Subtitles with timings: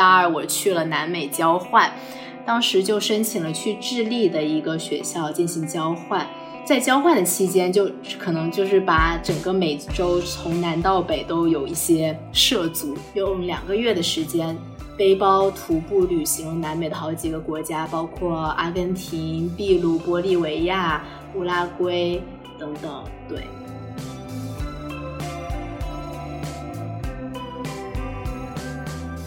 [0.00, 1.92] 大二我去了南美交换，
[2.46, 6.26] 当时就申请了去智利的一个学校进行交换。
[6.64, 7.86] 在交换的期间，就
[8.18, 14.56] 可能就是把整个美洲从南到北都有一些涉足，用两个月的时间，
[14.96, 21.04] 背包徒步旅行南美的好几个国家，包括阿根廷、秘鲁、玻利维亚、
[21.34, 22.22] 乌拉圭
[22.58, 23.04] 等等。
[23.28, 23.44] 对。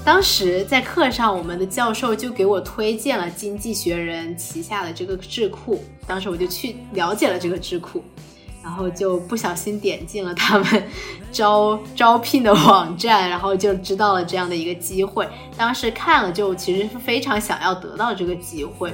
[0.05, 8.03] 当时在课上，我们的教授就给我推荐了《经济学人》旗下的这个智库，当时我就去了解了这个智库，
[8.61, 10.83] 然后就不小心点进了他们
[11.31, 15.25] 招招聘的网站，然后就知道了这样的一个机会。
[15.55, 18.93] 当时看了，就其实是非常想要得到这个机会。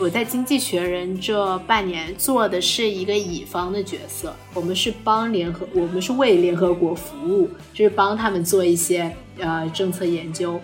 [0.00, 10.60] 我在《经济学人》这半年做的是一个乙方的角色，我们是帮联合，我们是为联合国服务，就是帮他们做一些呃政策研究。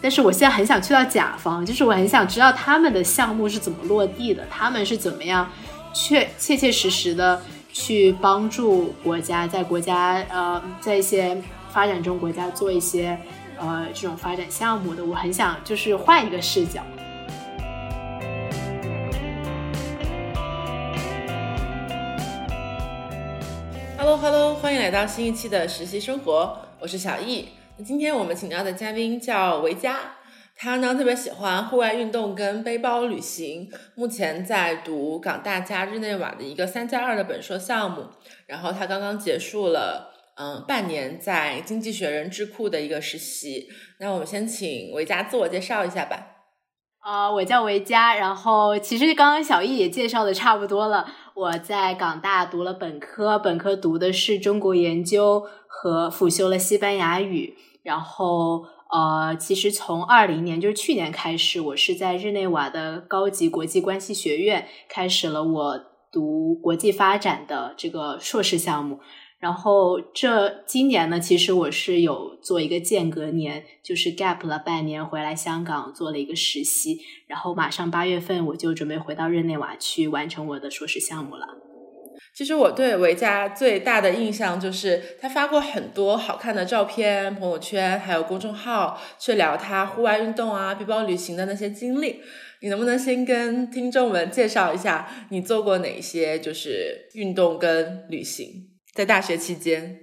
[0.00, 5.50] 但是我现在很想去到甲方，就是我很想知道他们的项目是怎么落地的，他们是怎么样
[5.92, 11.36] 确切切实实的去帮助国家，在国家呃在一些
[11.70, 13.18] 发展中国家做一些
[13.58, 15.04] 呃这种发展项目的。
[15.04, 16.80] 我很想就是换一个视角。
[24.06, 27.48] Hello，Hello，欢迎来到新一期的实习生活，我是小易。
[27.76, 29.98] 那今天我们请到的嘉宾叫维嘉，
[30.54, 38.04] 他呢特别喜欢户外运动跟背包旅行，目前在读港大加日内瓦的一个三加二的本硕项目，
[38.46, 43.66] 然后他刚刚结束了嗯半年在经济学人智库的一个实习。
[43.98, 46.28] 那我们先请维嘉自我介绍一下吧。
[47.00, 51.08] 啊，我叫维嘉，然后其实刚刚小易也介绍的差不多了。
[51.36, 57.54] 我在港大读了本科，本科读的是中国研究和辅修了西班牙语。
[57.82, 69.00] 然后，呃，其实从二零年，就是去年开始，我是在日内瓦的高级国际关系学院开始了我读国际发展的这个硕士项目。
[69.38, 81.46] 然后这今年呢，其实我是有做一个间隔年，就是 gap 了半年，回来香港做了一个实习，然后马上八月份我就准备回到日内瓦去完成我的硕士项目了。
[82.34, 92.20] 其实我对维嘉最大的印象就是他发过很多好看的照片，朋友圈还有公众号，去聊他户外运动啊、背包旅行的那些经历。
[92.60, 98.75] 你能不能先跟听众们介绍一下你做过哪些就是运动跟旅行？
[98.96, 99.98] 在大学期间，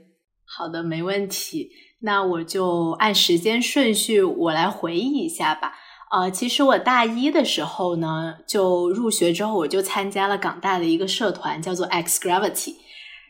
[0.45, 1.71] 好的，没问题。
[2.01, 5.73] 那我就按时间顺序，我来回忆一下吧。
[6.11, 12.75] 呃，其实我大一的时候呢，就入学之后，我就参加了港大的一个社团，叫做 X Gravity。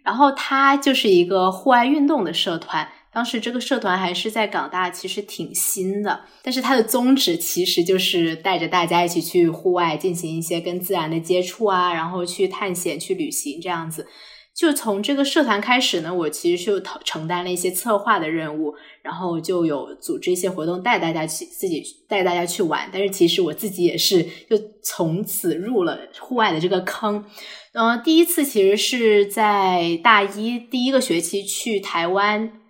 [0.03, 2.89] 然后它就是一个户外运动的社团。
[3.13, 6.25] 当时这个社团还是在港大，其实挺新的。
[6.41, 14.05] 但是它的宗旨其实就是带着大家一起去户外进行一些跟自然的接触啊，然后去探险、去旅行这样子。
[14.55, 22.87] 就从这个社团开始呢，我其实就承担了一些策划的任务，然后就有组织一些活动，带大家去自己带大家去玩。
[22.93, 27.25] 但是其实我自己也是就从此入了户外的这个坑。
[27.73, 32.61] 嗯，第一次其实是在大一第一个学期去台湾，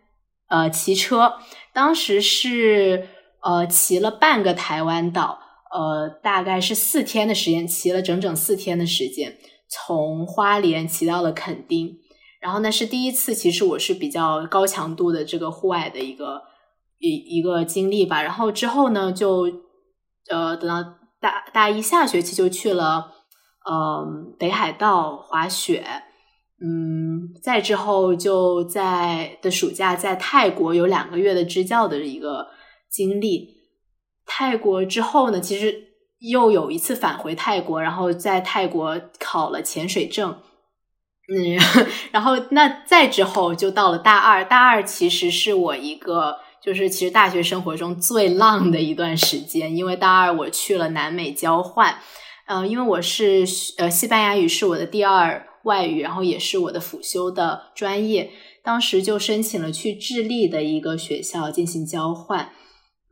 [0.48, 1.34] 呃，骑车，
[1.74, 3.10] 当时是
[3.42, 5.38] 呃骑了半个台湾岛，
[5.74, 9.38] 呃，大概是四天的时间，骑了整整四天的时间。
[9.74, 11.98] 从花莲骑到了垦丁，
[12.40, 16.44] 然后那是第一次，其实我是比较高强度的这个户外的一个
[17.00, 18.22] 一一个经历吧。
[18.22, 19.52] 然后之后呢，就
[20.30, 20.84] 呃等到
[21.20, 23.12] 大大一下学期就去了
[23.66, 24.06] 呃
[24.38, 25.84] 北海道滑雪，
[26.64, 32.50] 嗯，再之后就在的暑假在泰国有两个月的支教的一个
[32.92, 33.50] 经历。
[34.26, 35.93] 泰国之后呢，其实。
[36.24, 40.38] 又有一次返回泰国，然后在泰国考了潜水证，
[41.28, 41.60] 嗯，
[42.12, 52.00] 然后那再之后就到了大二，大二其实是我一个就是其实大学生活中最浪的一段时间，因为大二我去了南美交换，
[52.48, 53.44] 呃，因为我是
[53.78, 58.32] 呃西班牙语是我的第二外语，然后也是我的辅修的专业，
[58.64, 62.54] 当时就申请了去智利的一个学校进行交换。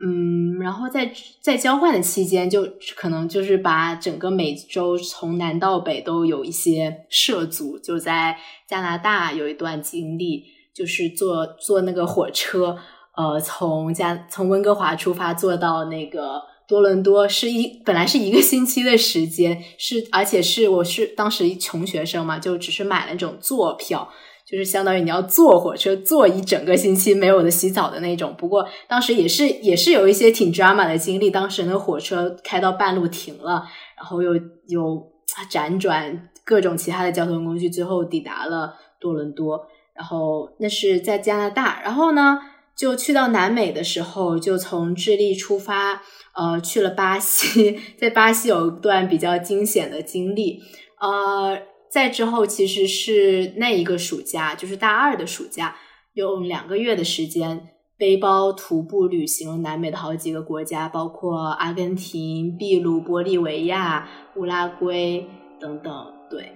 [0.04, 7.78] 嗯，然后在在交换的期间，就可能就是把整个美洲从南到北都有一些涉足。
[7.78, 8.36] 就在
[8.68, 12.78] 加拿大有一段经历，就是坐坐那个火车，
[13.16, 24.10] 呃，从加从温哥华出发，坐到那个多伦多，是一本来是一个星期的时间，是而且是我是当时穷学生嘛，就只是买了那种坐票。
[24.52, 28.36] 就是相当于你要坐火车坐一整个星期没有的洗澡的那种。
[28.38, 33.64] 不过当时也是也是有一些挺 drama 的经历，当时那火车开到半路停了，
[33.96, 34.34] 然后又
[34.68, 35.02] 又
[35.50, 39.66] 辗转各种其他的交通工具，最后抵达了多伦多。
[39.94, 42.38] 然后那是在加拿大，然后呢
[42.76, 46.02] 就去到南美的时候，就从智利出发，
[46.36, 50.60] 呃，去了巴西， 在巴西有一段比较惊险的经历，
[51.00, 51.58] 呃。
[51.92, 55.76] 再之后，其实是那一个暑假，就是大二的暑假，
[56.14, 57.68] 用两个月的时间
[57.98, 64.08] 背包徒步旅行了南美的好几个国家，包括阿根廷、秘鲁、玻利维亚、
[64.38, 65.28] 乌拉圭
[65.60, 65.94] 等等。
[66.30, 66.54] 对，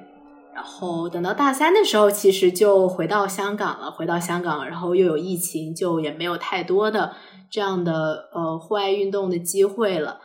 [0.56, 3.92] 然后等到大三的时候，其实就回到香港了。
[3.92, 7.14] 回到香港，然后又有疫情，就也没有太多的
[7.50, 10.22] 这样的呃户外运动的机会了。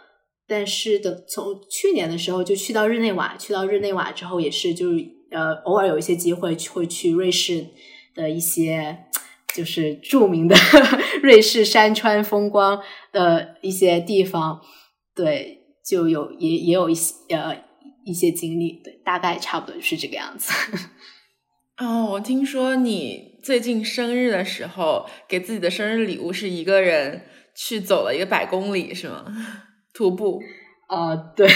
[0.50, 7.64] 但是等从去年的时候就去到日内瓦，去到日内瓦之后也是就是呃偶尔有一些机会会去瑞士
[8.16, 9.04] 的一些
[9.54, 10.56] 就是著名的
[11.22, 12.82] 瑞士山川风光
[13.12, 14.60] 的一些地方，
[15.14, 15.58] 对，
[15.88, 17.56] 就有也也有一些呃
[18.04, 20.52] 一些经历，对，大概差不多就是这个样子。
[21.78, 27.22] 哦，我听说你最近生日的时候给自己的生日礼物是一个人
[27.56, 29.24] 去走了一个百公里，是吗？
[30.00, 30.40] 徒步，
[30.88, 31.46] 呃，对，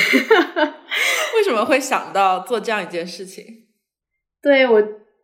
[1.35, 3.43] 为什么会想到做这样一件事情？
[4.43, 4.83] 对我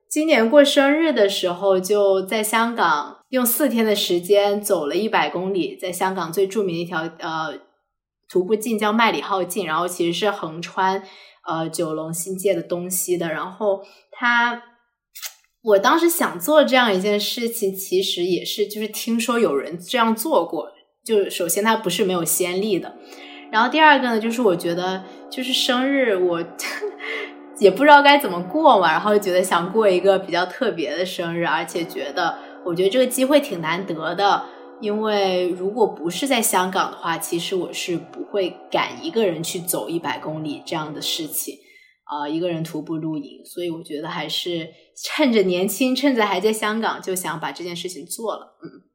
[0.08, 7.60] 今年过生日的时候，就在香港用四天的时间走了一百公里，在香港最著名的一条呃
[8.26, 11.02] 徒步径叫麦理浩径，然后其实是横穿
[11.46, 13.28] 呃九龙新界的东西的。
[13.28, 14.62] 然后他，
[15.60, 20.72] 我当时想做这样一件事情，其实也是就是听说有人这样做过。
[21.04, 22.94] 就首先它不是没有先例的，
[23.50, 26.44] 然后第二个呢，就是我觉得就是生日我
[27.58, 34.44] 也不知道该怎么过嘛，然后觉得想过一个比较特别的生日，而且觉得我觉得这个机会挺难得的，
[34.80, 41.54] 因为如果不是在香港的话，其实我是不会敢一个人去走一百公里这样的事情
[42.04, 48.89] 啊，一个人徒步露营，所以我觉得还是趁着年轻，趁着还在香港，就想把这件事情做了，嗯。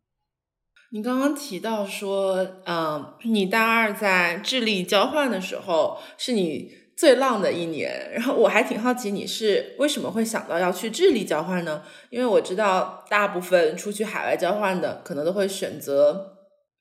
[0.96, 11.84] 你刚刚提到说，嗯，你大二在智利交换的时候是你最浪的一年，然后我还挺好奇你是为什么会想到要去智利交换呢？
[12.10, 16.38] 因为我知道大部分出去海外交换的可能都会选择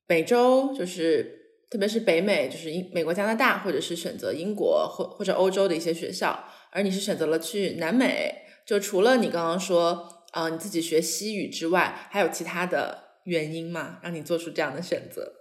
[0.07, 6.39] 北洲，就是特别是北美，就是英美国、加拿大，或者是选择英国或或者欧洲的一些学校，
[6.71, 8.33] 而你是选择了去南美。
[8.65, 13.03] 就除了你刚刚说，啊，你自己学西语之外，还有其他的。
[13.25, 15.33] 原因嘛，让你做出这样的选择。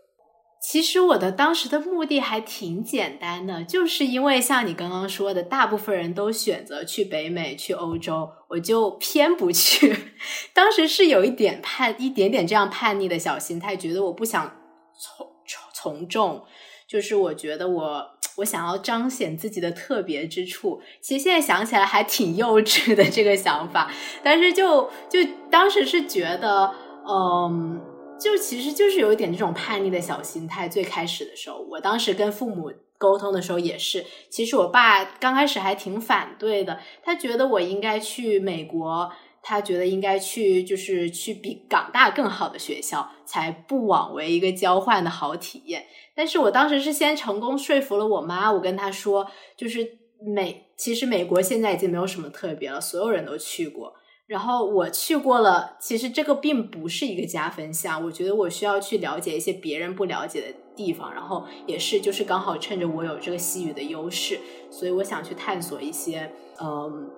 [0.65, 9.93] 其实我的当时的目的还挺简单的，就是因为像你刚刚说的，大部分人都选择去北美、去欧洲，我就偏不去。
[10.55, 14.55] 当时是有一点叛，一点点这样叛逆的小心态，觉得我不想
[14.97, 16.45] 从从从众，
[16.87, 18.07] 就是我觉得我
[18.37, 20.81] 我想要彰显自己的特别之处。
[21.01, 23.91] 其实现在想起来还挺幼稚的这个想法，
[24.23, 25.19] 但是就就
[25.51, 26.73] 当时是觉得。
[27.07, 27.81] 嗯，
[28.19, 30.69] 就其实就是有一点这种叛逆的小心态。
[30.69, 39.11] 最开始的时候，我当时跟父母沟通的时候也是，其实我爸刚开始还挺反对的，他觉得我应该去美国，
[39.41, 45.85] 他觉得应该去就是去比港大更好的学校，才不枉为一个交换的好体验。
[46.15, 49.27] 但是我当时是先成功说服了我妈，我跟她说，
[49.57, 53.93] 就是美，其实美国现在已经没有什么特别了，所有人都去过。
[54.25, 58.03] 然后我去过了，其实这个并不是一个加分项。
[58.05, 64.39] 我觉得我需要去了解一些别人不了解的地方，然后也是就是刚好趁着我有这个西语的优势，
[64.71, 67.11] 所以我想去探索一些嗯，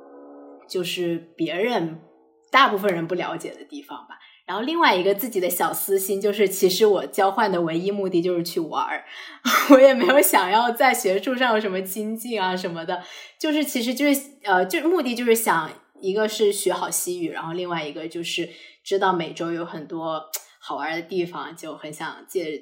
[0.68, 2.02] 就是别人
[2.50, 4.18] 大部分人不了解的地方吧。
[4.48, 9.06] 然后另外一个自己的小私心就是，其实我交换的唯一目的就是去玩儿，
[9.70, 13.04] 我也没有想要在学术上有什么精进啊什么的，
[13.40, 15.70] 就是其实就是呃，就目的就是想。
[16.06, 18.50] 一个是学好西语，然后另外一个就是
[18.84, 22.62] 知道美洲有很多好玩的地方，就很想借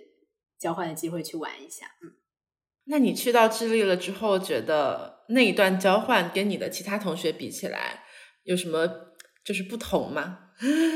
[0.57, 1.88] 交换的机会去玩一下。
[2.01, 2.13] 嗯，
[2.85, 8.03] 那你去到智利了之后，觉得那一段交换跟你的其他同学比起来
[8.43, 8.88] 有什么
[9.43, 10.39] 就是不同吗？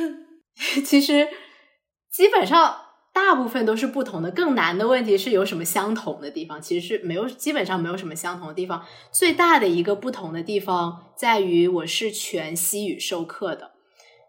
[0.86, 1.28] 其实
[2.12, 2.87] 基本上。
[3.18, 6.62] 大部分都是不同的，更难的问题是有什么相同的地方？
[6.62, 8.86] 其实是没有，基本上没有什么相同的地方。
[9.12, 13.72] 最大的一个不同的地方在于，我是全西语授课的，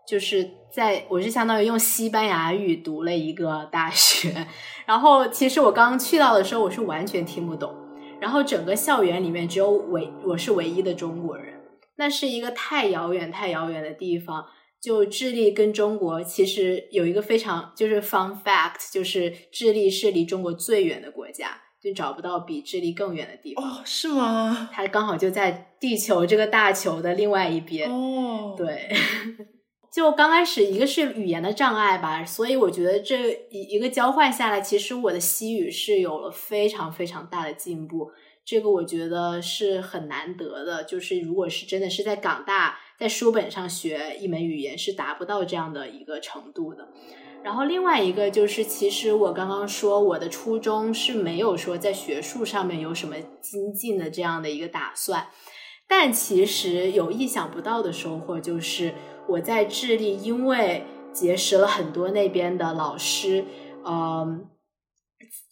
[0.09, 4.47] 就是在我是相当于用西班牙语读了一个大学。
[4.87, 7.75] 然后，其实我刚刚去到的时候，我是完全听不懂。
[8.19, 11.61] 然后，整个校园里面只有唯我是唯一的中国人，
[11.97, 14.47] 那是一个太遥远、太遥远的地方。
[14.81, 23.65] 就智利跟中国其实有一个非常就是 fun fact，就是智利是离中国最远的国家，就找不到比智利更远的地方。
[23.65, 24.71] 哦，是吗？
[24.73, 27.91] 它刚好就在地球这个大球的另外一边。
[27.91, 28.89] 哦，对。
[29.91, 38.11] 就刚开始一个是语言的障碍吧，所以我觉得这一一个交换下来，其实我的西语是有了非常非常大的进步。
[38.45, 46.89] 这个我觉得是很难得的，就是如果是真的是在港大在书本上学一门语言，是达不到这样的一个程度的。
[47.45, 55.29] 然后另外一个就是，其实我刚刚说我的初衷是没有说在学术上面有什么精进的这样的一个打算，
[55.87, 58.95] 但其实有意想不到的收获就是。
[59.29, 63.45] 我在智利，因为结识了很多那边的老师，
[63.85, 64.49] 嗯，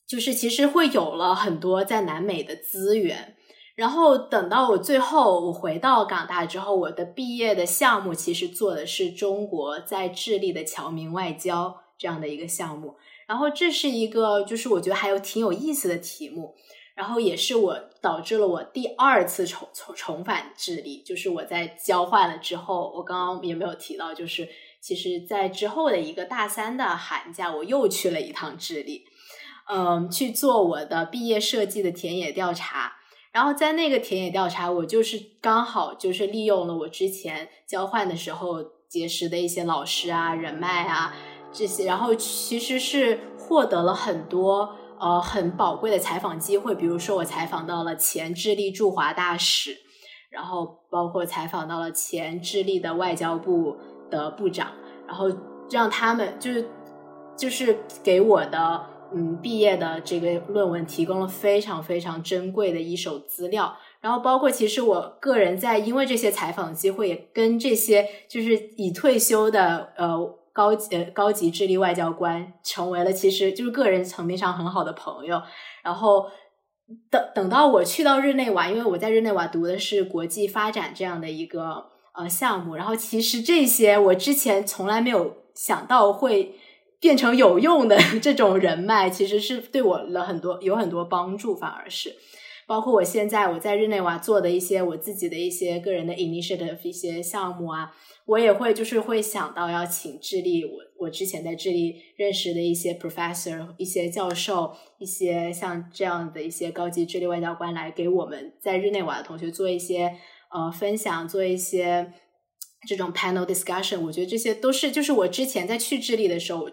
[0.06, 3.36] 就是其实会有了很多在南美的资源。
[3.76, 12.96] 然后等到我最后我回到港大之后，我的毕业的项目其实做的是中国在智利的侨民外交这样的一个项目。
[13.28, 16.56] 然后这是一个就是我觉得还有挺有意思的题目。
[16.94, 24.48] 然后也是我导致了我第二次重重重返智利，就是我在交换了之后，我刚刚也没有提到，就是
[24.80, 29.04] 其实在之后的一个大三的寒假，我又去了一趟智利，
[29.68, 32.94] 嗯，去做我的毕业设计的田野调查。
[33.36, 41.14] 然后在那个田野调查，我就是刚好就是利用了我之前交换的时候结识的一些老师啊、人脉啊
[41.52, 44.74] 这些，然后其实是获得了很多。
[44.98, 49.76] 呃，很宝贵的采访机会，比如说我采访到了前智利驻华大使，
[50.30, 53.76] 然后包括采访到了前智利的外交部
[54.10, 54.72] 的部长，
[55.06, 55.30] 然后
[55.70, 56.66] 让他们就是
[57.36, 70.38] 就是给我的嗯毕业的这个论文提供了非常非常珍贵的一手资料，然后包括其实我个人在因为这些采访机会，也跟这些就是已退休的呃。
[70.56, 75.42] 高级呃高级智力外交官成为了其实就是个人层面上很好的朋友，
[75.82, 76.30] 然后
[77.10, 81.84] 等等到我去到日内瓦，因为我在日内瓦读的是国际发展这样的一个
[82.14, 86.54] 呃项目，然后其实这些我之前从来没有想到会
[87.00, 92.14] 变成有用的 这种人脉，其实是对我了很多有很多帮助，反而是
[92.66, 97.94] 包括我现在我在日内瓦做的一些我自己的一些个人的 initiative 一些项目啊。
[98.26, 110.12] 我也会就是会想到要请智利，我我之前在智利认识的一些 professor、一些教授、一些像这样的一些高级智利外交官来给我们在日内瓦的同学做一些
[110.50, 112.12] 呃分享，做一些
[112.86, 114.00] 这种 panel discussion。
[114.00, 116.68] 我觉得这些都是就是我之前在去智利的时候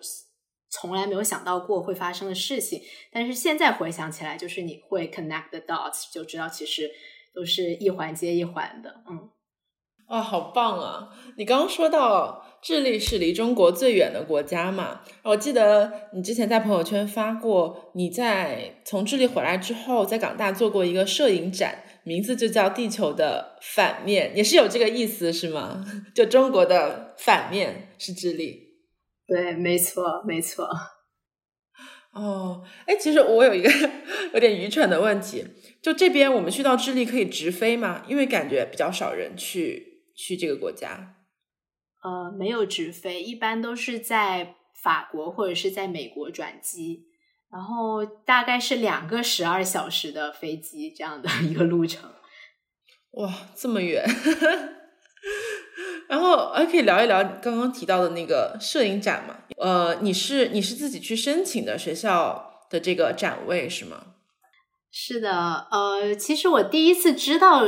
[0.69, 6.89] 从来没有想到过会发生的事情，但是现在回想起来，就是你会 connect the dots，就知道其实
[7.33, 9.29] 都是一环接一环的，嗯。
[10.09, 11.09] 哇，好棒啊！
[11.37, 15.01] 你刚刚说到智利是离中国最远的国家嘛？
[15.23, 25.83] 我记得你之前在朋友圈发过，你在从智利回来之后，在港大做过一个摄影展，名字就叫《地球的反面》，也是有这个意思是吗？
[26.13, 28.73] 就中国的反面是智利？
[29.27, 30.67] 对，没错，没错。
[32.13, 33.69] 哦，哎，其实我有一个
[34.33, 35.45] 有点愚蠢的问题，
[35.81, 38.03] 就这边我们去到智利可以直飞吗？
[38.07, 39.91] 因为感觉比较少人去。
[40.15, 41.15] 去这个国家，
[42.03, 47.07] 呃，没有直飞，一般都是在法国或者是在美国转机，
[47.53, 52.09] 然后大概是两个十二小时的飞机这样的一个路程。
[53.11, 54.03] 哇，这么远！
[56.09, 59.37] 然后还可以聊一聊刚刚提到的那个摄影展嘛？
[59.57, 64.03] 呃，你是你是自己去申请的学校的这个展位是吗？
[64.91, 67.63] 是的，呃，其实我第一次知道。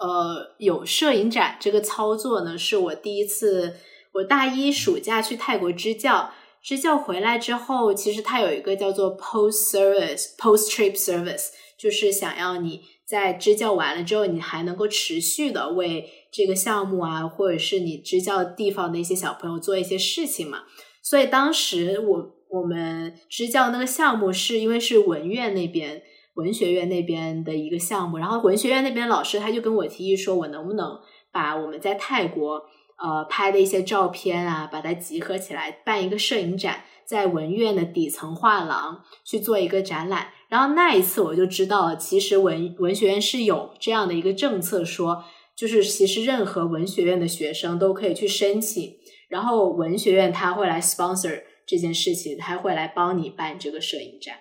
[0.00, 3.76] 呃，有摄影展这个操作呢，是我第一次。
[4.14, 11.48] 我大一暑假去泰国支教，支教回来之后，其实它有一个叫做 post service post trip service，
[11.78, 20.64] 就是想要你在支教完了之后，你还能够持续的为这个项目啊，或者是你支教地方的一些小朋友做一些事情嘛。
[21.02, 26.02] 所以当时我我们支教那个项目，是因为是文院那边。
[26.34, 30.96] 文学院那边的一个项目，然后文学院那边老师他就跟我提议说，我能不能
[31.32, 32.62] 把我们在泰国
[33.02, 40.28] 呃拍的一些照片啊，把它集合起来办一个摄影展，在文院的底层画廊去做一个展览。
[40.48, 45.24] 然后那一次我就知道了，其实文文学院是有这样的一个政策，说
[45.56, 48.96] 就是其实任何文学院的学生都可以去申请，
[49.28, 54.34] 然后文学院他会来 sponsor 这件事情，他会来帮你办这个摄影展。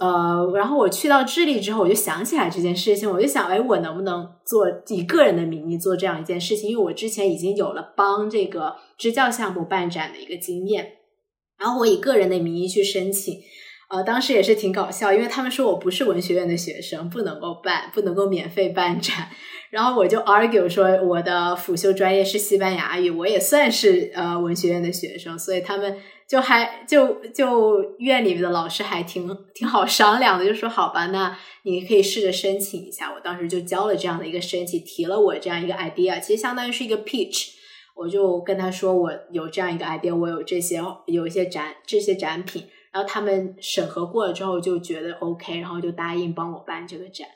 [0.00, 6.70] 呃，然后我去到智利之后，我就想起来这件事情，我就想，哎，我能不能做以个人的名义做这样一件事情？
[6.70, 10.92] 因为我之前已经有了帮这个支教项目办展的一个经验，
[11.58, 13.38] 然后我以个人的名义去申请，
[13.90, 19.28] 呃，当时也是挺搞笑，因为他们说我不是文学院的学生，不能够办，不能够免费办展，
[19.70, 25.98] 然后我就 argue 说我的辅修专业是西班牙语，我也算是呃文学院的学生，所以他们。
[26.30, 33.12] 就还就就院里面的老师还挺挺好商量的，就说好吧，那你可以试着申请一下。
[33.12, 37.48] 我当时就交了这样的一个申请，提了我这样一个 idea，其实相当于是一个 pitch。
[37.96, 47.26] 我就跟他说我有这样一个 idea，我有这些有一些展这些展品，然后他们审核过了之后就觉得 OK，然后就答应帮我办这个展。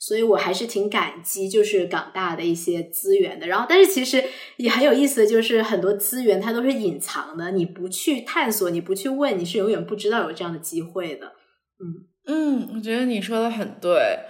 [0.00, 3.46] 所以我还是挺感激，就是港大的一些资源的。
[3.46, 4.24] 然后，但是其实
[4.56, 11.34] 也很有意思的就是很多资源它都是隐藏的，你不去探索，你不去问，你是永远不知道有这样的机会的。
[11.78, 14.20] 嗯嗯，我觉得你说的很对。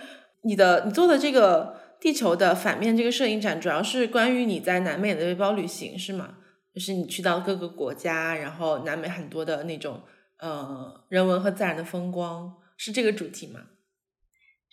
[0.42, 6.34] 你的你做的这个地球的反面这个摄影展，主要是关于你在南美的背包旅行，是吗？
[6.74, 10.00] 就是你去到各个国家，然后南美很多的那种
[10.40, 13.60] 呃人文和自然的风光，是这个主题吗？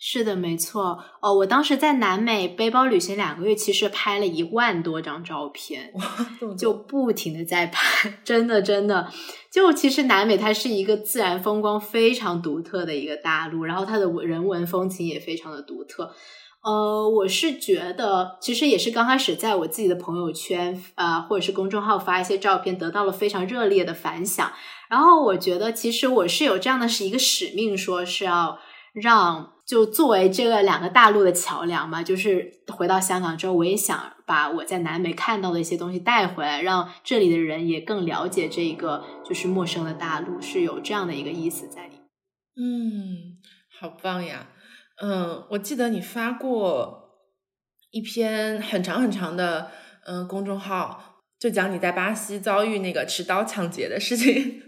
[0.00, 0.96] 是的，没错。
[1.20, 5.92] 哦，我当时在南美背包旅行两个月，其实拍了一万多张照片，
[6.56, 9.10] 就不停的在拍，真的真的。
[9.50, 16.14] 就其实南美它是一个自然风光非常独特的一个大陆，然后它的人文风情也非常的独特。
[16.62, 24.52] 呃，我是觉得，其实也是刚开始在我自己的朋友圈啊，或者是公众号发一些照片，得到了非常热烈的反响。
[24.88, 28.60] 然后我觉得，其实我是有这样的是一个使命，说是要
[28.92, 29.54] 让。
[29.68, 41.96] 就作为这个两个大陆的桥梁嘛，就是回到香港之后，我也想把我在南美看到的一些东西带回来，让这里的人也更了解这个就是陌生的大陆，是有这样的一个意思在里。
[42.56, 43.36] 嗯，
[43.78, 44.48] 好棒呀！
[45.02, 47.10] 嗯，我记得你发过
[47.90, 49.70] 一篇很长很长的
[50.06, 54.62] 嗯公众号，就讲你在巴西遭遇那个持刀抢劫的事情。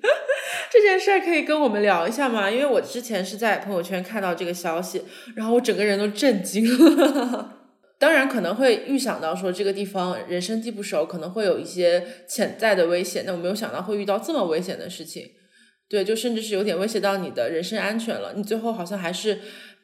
[0.72, 2.50] 这件事儿可以跟我们聊一下吗？
[2.50, 5.02] 因为我之前是在朋友圈看到这个消息，
[5.34, 6.64] 然后我整个人都震惊
[6.96, 7.56] 了。
[7.98, 15.28] 当然可能会预想到说这个地方人生地不熟，可能会有一些潜在的危险，但我没有想到会遇到这么危险的事情。
[15.88, 18.32] 对，就甚至是有点威胁到你的人身安全了。
[18.36, 19.40] 你最后好像还是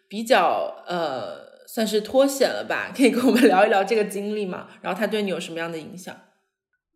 [0.09, 2.93] 比较呃，算是脱险了吧？
[2.97, 4.69] 可以跟我们聊一聊这个经历吗？
[4.81, 6.15] 然后它对你有什么样的影响？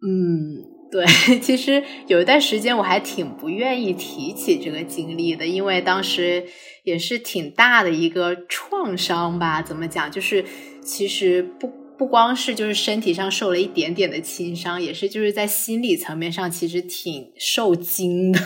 [0.06, 0.79] 嗯。
[0.90, 1.06] 对，
[1.40, 6.44] 其实有一段时间我还挺不愿意提起这个经历的，因为当时
[6.82, 9.62] 也是挺大的一个创伤吧。
[9.62, 10.10] 怎么讲？
[10.10, 10.44] 就是
[10.84, 18.40] 其实不不光是就是身体上受了一点点的轻伤，也是就是在心理层面上其实挺受惊的。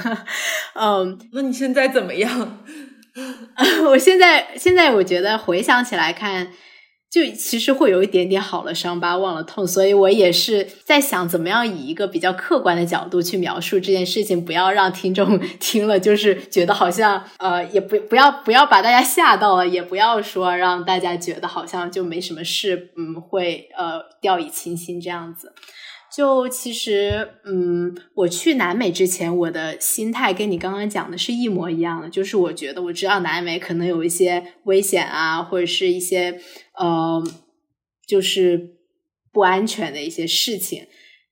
[0.74, 2.62] 嗯，那你现在怎么样？
[3.88, 6.52] 我现在现在我觉得回想起来看。
[7.14, 25.52] 就其实会有一点点好了伤疤忘了痛，所以我也是在想怎么样以一个比较客观的角度去描述这件事情，不要让听众 听了就是觉得好像呃，也不不要不要把大家吓到了，也不要说让大家觉得好像就没什么事，嗯，会呃掉以轻心这样子。
[26.14, 36.40] 就其实，嗯，我去南美之前，我的心态跟你刚刚讲的是一模一样的，就是我觉得我知道南美可能有一些危险啊，或者是一些
[36.78, 37.20] 呃，
[38.06, 38.76] 就是
[39.32, 40.86] 不安全的一些事情，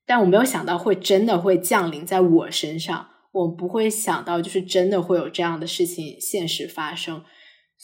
[0.05, 7.23] 但我没有想到会真的会降临在我身上，我不会想到就是真的会有这样的事情现实发生。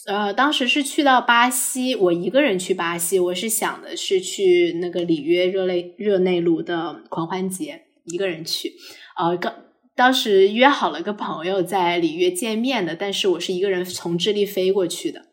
[0.07, 8.73] 呃，当时是去到巴西，我一个人去巴西，我是想的是去那个里约热内热内卢的狂欢节，一个人去。
[9.17, 9.53] 呃，刚
[9.95, 15.25] 当时约好了个朋友在里约见面的，但是我是一个人从智利飞过去的。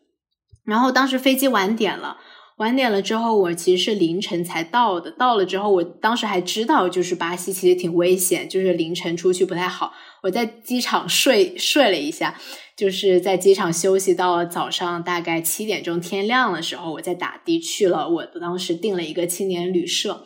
[0.65, 2.17] 然后当时飞机晚点了，
[2.57, 5.11] 晚点了之后，我其实是凌晨才到的。
[5.11, 9.93] 到了之后，我当时还知道，就是巴西其实挺危险，就是凌晨出去不太好。
[10.23, 12.35] 我在机场睡睡了一下。
[12.77, 20.23] 就是在机场休息到了早上大概七点钟天亮的时候，我再打的去了我当时订了一个青年旅社，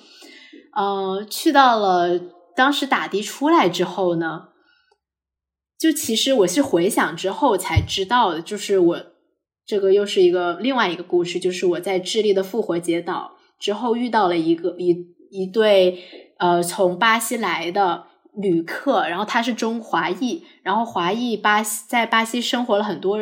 [0.75, 2.19] 呃，去到了
[2.53, 4.49] 当时打的出来之后呢，
[5.79, 9.05] 就其实我是回想之后才知道的，就是我
[9.71, 15.97] 这个又是一个另外一个故事，就是我在智利的复活节岛之后遇到了一个一一对
[16.39, 18.03] 呃从巴西来的。
[18.33, 23.17] 旅客，然后他是中华裔，然后华裔巴西在巴西生活了很多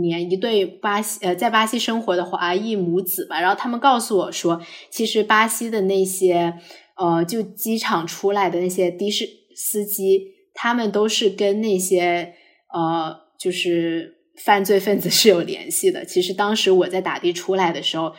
[0.00, 4.58] 年，一对巴西呃在巴西生活的华裔母子吧，然后他们告诉我说，
[4.90, 6.54] 其实巴西的那些
[6.96, 12.32] 呃就机场出来的那些的士司机，他们都是跟那些
[12.72, 16.04] 呃就是犯罪分子是有联系的。
[16.04, 18.14] 其实当时我在打的出来的时候，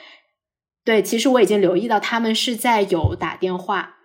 [0.84, 3.95] 对，其实我已经留意到他们是在有打电话，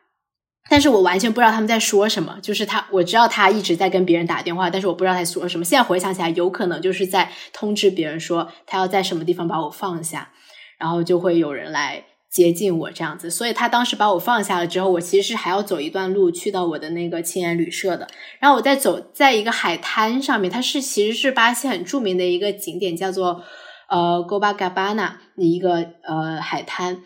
[0.68, 2.38] 但是我完全不知道他们在说什么。
[2.42, 5.64] 就是他，我知道他一直在跟别人打电话，但是我不知道他说什么。
[5.64, 10.33] 现在回想起来，有可能就是在通知别人说他要在什么地方把我放下，
[10.79, 12.05] 然后就会有人来。
[12.31, 18.07] 接近我这样子，所以他当时把我放下了之后，我其实是还要走一段路去到我的那个青年旅社的。
[18.38, 23.43] 然后我在走在一个海滩上面，它是其实是巴西很著名的一个景点，叫做
[23.88, 27.03] 呃 Gobagabana 的一个呃海滩。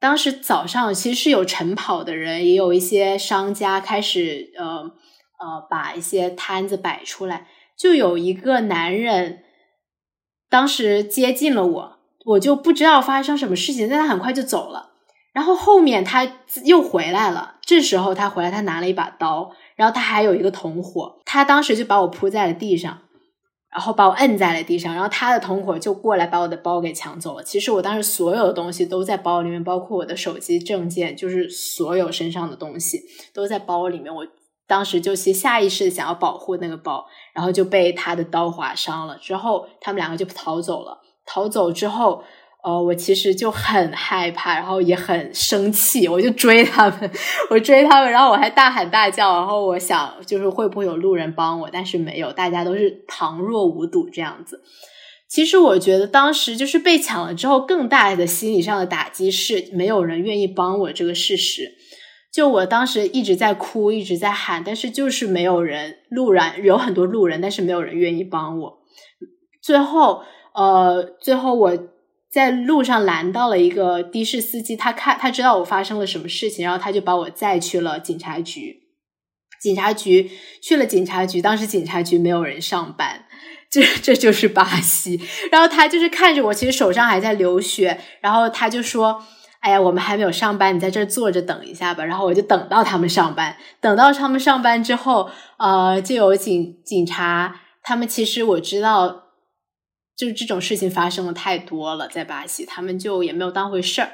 [0.00, 7.46] 当时早上其实是有晨跑的人，也有一些商家开始呃呃把一些摊子摆出来，
[7.78, 9.42] 就有一个男人
[10.48, 11.91] 当时接近了我。
[12.24, 14.90] 我就不知道发生什么事情，但他很快就走了。
[15.32, 16.30] 然后后面他
[16.64, 22.98] 又回来了，这时候他回来，他拿了一把刀，然后他还有一个同伙，他当时就把我扑在了地上，
[23.72, 27.42] 然后把我摁在了地上，然后他的同伙就过来把我的包给抢走了。
[27.42, 33.00] 其实我当时所有的东西都在包里面，包括我的手机、证件，就是所有身上的东西
[33.32, 34.14] 都在包里面。
[34.14, 34.26] 我
[34.66, 39.16] 当时就是下意识想要保护那个包，然后就被他的刀划伤了。
[39.16, 40.98] 之后他们两个就逃走了。
[41.24, 42.22] 逃走之后，
[42.64, 47.10] 呃，我其实就很害怕，然后也很生气，我就追他们，
[47.50, 54.62] 我追他们，然后我还大喊大叫，然后我想就是会不会有路人帮我，但是没有，大家都是旁若无睹这样子。
[55.28, 61.72] 其实我觉得当时就是被抢了之后，更大的心理上的打击是没有人愿意帮我这个事实。
[62.32, 68.78] 就我当时一直在哭，一直在喊，但是就是没有人，路人有很多路人，但是没有人愿意帮我。
[69.60, 70.22] 最后。
[70.54, 71.78] 呃，最后我
[72.30, 78.80] 在路上拦到了一个的士司机，他看他知道我发生了什么事情，然后他就把我载去了警察局。
[79.60, 83.26] 警察局去了警察局，当时警察局没有人上班，
[83.70, 85.20] 这这就是巴西。
[85.50, 89.22] 然后他就是看着我，其实手上还在流血，然后他就说
[89.60, 99.20] ：“哎呀，我们还没有上班，你在这坐着等一下吧。”然后我就等到他们上班，等到他们上班之后，呃，就有警警察，他们其实我知道。
[100.16, 104.12] 就是这种事情发生的太多了，在巴西，他们就也没有当回事儿，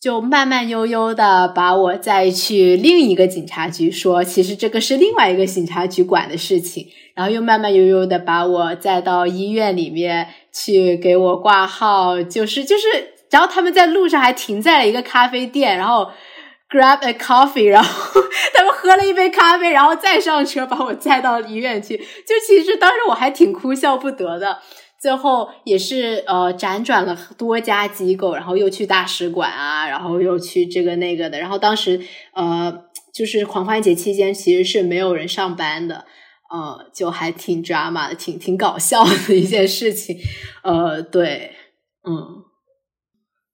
[0.00, 16.10] 就慢慢悠悠的把我再去另一个警察局说，其实这个是另外一个警察局管的事情，然后又慢慢悠悠的把我再到医院里面去给我挂号，就是就是，然后他们在路上还停在了一个咖啡店，然后
[16.70, 18.22] grab a coffee，然后
[18.54, 24.60] 他们喝了一杯咖啡，然后再上车把我载到医院去，就其实当时我还挺哭笑不得的。
[25.00, 31.38] 最后也是呃辗转了多家机构，然后又去大使馆啊，然后又去这个那个的。
[31.38, 32.00] 然后当时
[32.34, 32.84] 呃
[33.14, 36.04] 就是狂欢节期间，其实是没有人上班的，
[36.52, 40.18] 呃，就还挺 drama 的，挺挺搞笑的一件事情。
[40.62, 41.52] 呃，对，
[42.06, 42.44] 嗯，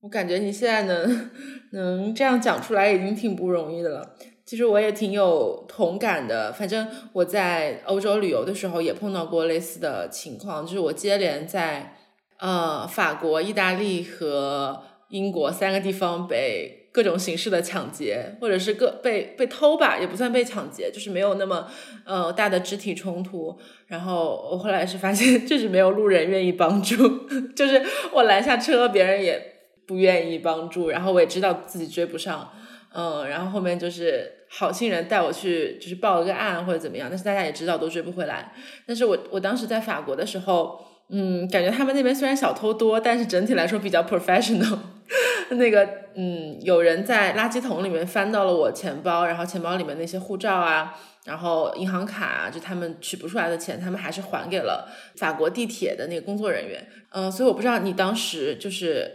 [0.01, 1.31] 我感觉你现在能
[1.73, 4.17] 能这样讲出来，已经挺不容易的了。
[4.47, 11.97] 其实我也挺有同感的，反正我在欧洲旅游的时候也碰到过类似的情况，就是我接连在
[12.39, 21.67] 呃法国、意大利和英国三个地方被各种形式的抢劫，或者是各被被偷吧，也不算被抢劫，就是没有那么
[22.05, 23.59] 呃大的肢体冲突。
[23.89, 26.95] 然后我后来是发现， 就是没有路人愿意帮助，
[27.57, 29.43] 就是我拦下车，别人也
[29.89, 32.49] 不愿意帮助，然后我也知道自己追不上，
[32.95, 34.35] 嗯，然后后面就是。
[34.49, 38.53] 好心人带我去，就是报了个案或者怎么样，但是大家也知道都追不回来。
[38.87, 44.79] 但是我我当时在法国的时候，嗯，感觉他们那边虽然小偷多，但是整体来说比较 professional。
[45.51, 56.85] 那个，嗯，有人在垃圾桶里面翻到了我钱包，然后钱包里面那些护照啊，然后银行卡啊，就他们取不出来的钱，他们还是还给了法国地铁的那个工作人员。
[57.11, 59.09] 嗯，所以我不知道你当时就是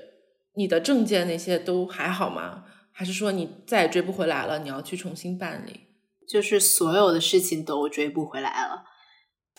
[0.56, 2.64] 你的证件那些都还好吗？
[3.02, 4.60] 还是说你再也追不回来了？
[4.60, 5.88] 你要去重新办理，
[6.30, 8.84] 就是所有的事情都追不回来了。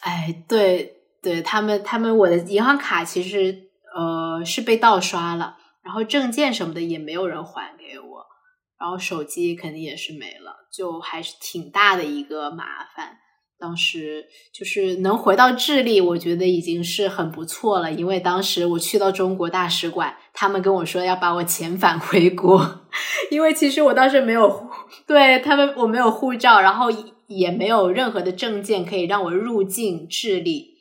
[0.02, 8.24] 哎，对对，他们他们我的银行卡其实呃是被盗刷了，然后证件什么的也没有人还给我，
[8.78, 13.18] 然后手机肯定也是没了，就还是挺大的一个麻烦。
[13.62, 17.92] 当时就是能回到智利，我觉得已经是很不错了。
[17.92, 22.81] 因为当时我去到中国大使馆，他们跟我说要把我遣返回国，
[23.31, 24.68] 因为其实我当时没有
[25.07, 26.88] 对他们我没有护照，然后
[27.29, 30.75] 也没有任何的证件可以让我入境智利，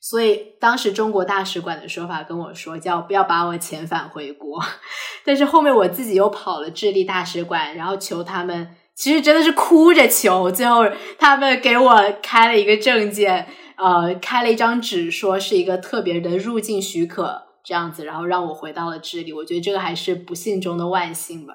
[0.00, 4.62] 所以当时中国大使馆的说法跟我说叫不要把我遣返回国。
[5.26, 8.76] 但是后面我自己又跑了智利大使馆，然后求他们。
[8.98, 10.84] 其实真的是哭着求，最后
[11.16, 19.32] 他们给我开了一个证件，呃开了一张纸，说是一个特别的入境许可这样子，然后让我回到了智利。
[19.32, 21.54] 我觉得这个还是不幸中的万幸吧。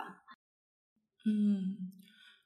[1.26, 1.76] 嗯，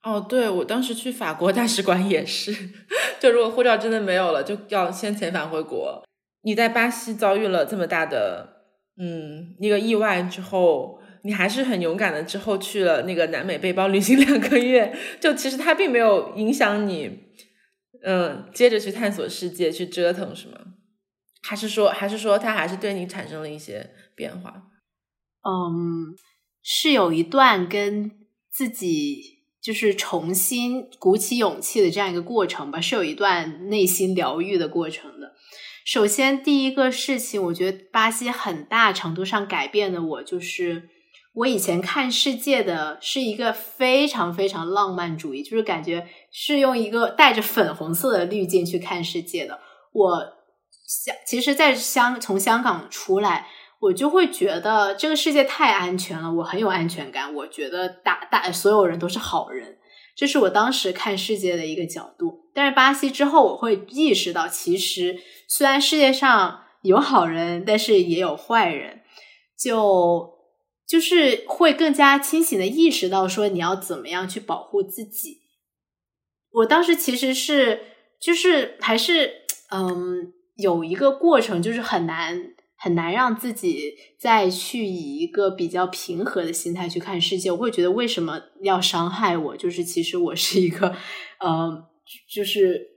[0.01, 2.51] 哦，对，我当时去法国大使馆也是，
[3.21, 6.03] 就如果护照真的没有了，就要先遣返回国。
[6.41, 8.63] 你在巴西遭遇了这么大的
[8.99, 10.96] 嗯一个意外之后。
[11.23, 17.19] 你还是很勇敢的，之后去了那个南美背包旅行两个月，就其实它并没有影响你，
[18.03, 20.59] 嗯，接着去探索世界，去折腾，是吗？
[21.41, 24.53] 还是说，还是说，它还是对你产生了一些变化？
[25.43, 26.15] 嗯，
[26.63, 28.11] 是有一段跟
[28.49, 29.21] 自己
[29.61, 35.33] 就是重新鼓起勇气的这样一个过程吧，是有一段内心疗愈的过程的。
[35.85, 40.89] 首先，第一个事情，我觉得巴西很大程度上改变了我，就是。
[41.37, 49.59] 我以前看世界的是一个非常非常浪漫主义，就是感觉是用一个带着粉红色的滤镜去看世界的。
[49.91, 50.33] 我
[50.87, 53.47] 香，其实，在香从香港出来，
[53.79, 57.31] 我就会觉得这个世界太安全了，我很有安全感。
[57.31, 59.77] 我觉得大大所有人都是好人，
[60.15, 62.49] 这是我当时看世界的一个角度。
[62.51, 69.01] 但是巴西之后，我会意识到，其实虽然世界上有好人，但是也有坏人，
[69.55, 70.35] 就。
[70.87, 75.41] 就是会更加清醒的意识到说你要怎么样去保护自己。
[76.51, 77.81] 我当时其实是
[78.19, 87.51] 就是还是嗯有一个过程，就是很难很难让自己再去以一个比较平和的心态去看世界。
[87.51, 89.57] 我会觉得为什么要伤害我？
[89.57, 90.95] 就是其实我是一个
[91.39, 91.85] 呃，
[92.33, 92.87] 就是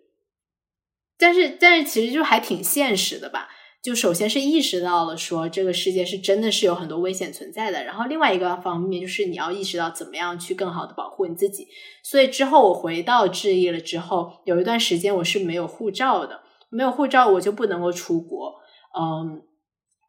[1.19, 3.49] 但是但是其实就还挺现实的吧。
[3.83, 11.67] 就首先是意识到了说这个世界是真的是有很多危险存在的，然后另外一个方面就是你要意识到怎么样去更好的保护你自己。
[12.03, 18.55] 所以之后我回到智利了之后，有一段时间我是没有护照的，没有护照我就不能够出国。
[18.99, 19.41] 嗯，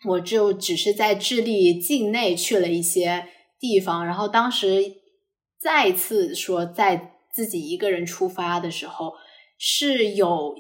[0.10, 4.84] 我就只是在智利境内去了一些地方，然后当时
[5.58, 9.14] 再次说在自己一个人出发的时候
[9.58, 10.56] 是有。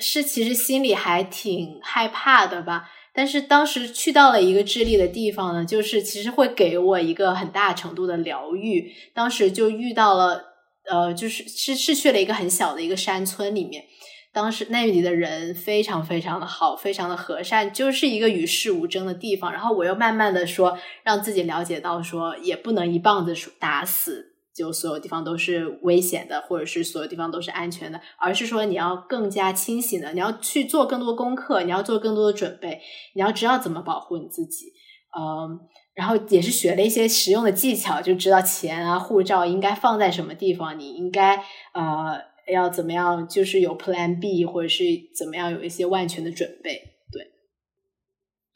[0.00, 2.90] 是，其实心里还挺害怕的吧。
[3.12, 8.92] 但是当时去到了一个智利的地方呢，就是其实会给我一个很大程度的疗愈。
[9.12, 10.40] 当时就遇到了，
[10.88, 13.84] 呃，就是是是去了一个很小的一个山村里面。
[14.32, 19.50] 当时那里的人非常非常的好，非常的和善，就是一个与世无争的地方。
[19.50, 24.36] 然后我又慢慢的说，让自己了解到说，也不能一棒子打死。
[24.54, 32.80] 就所有地方都是危险的，或者是所有地方都是安全的，而是说你要更加清醒的，你要去做更多功课，你要做更多的准备，
[33.14, 34.72] 你要知道怎么保护你自己。
[35.16, 35.60] 嗯，
[35.94, 41.36] 然后也是学了一些实用的技巧，就知道钱啊、护照应该放在什么地方，你应该
[41.72, 42.20] 呃
[42.52, 44.84] 要怎么样，就是有 Plan B，或者是
[45.16, 46.98] 怎么样有一些万全的准备。
[47.12, 47.22] 对，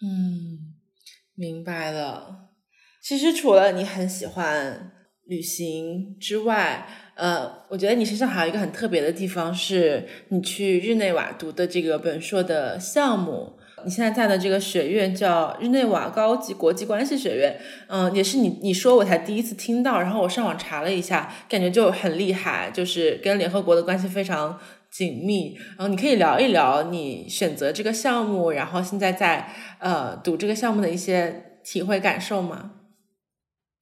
[0.02, 0.74] 嗯，
[1.35, 2.50] 明白了。
[3.00, 4.92] 其实除了你很喜欢。
[5.33, 13.55] 旅行之外，呃，我觉得你身上还有一个很特别的地方，是你去日内瓦读的这个本硕的项目。
[13.85, 25.57] 你现在在的这个学院叫日内瓦高级国际关系学院，嗯，也是你你说我才第一次听到，然后我上网查了一下，感觉就很厉害，就是跟联合国的关系非常紧密。
[25.77, 32.73] 然后你可以聊一聊你选择这个项目，然后现在在呃读这个项目的一些体会感受吗？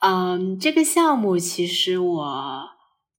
[0.02, 2.70] 嗯，这个项目其实我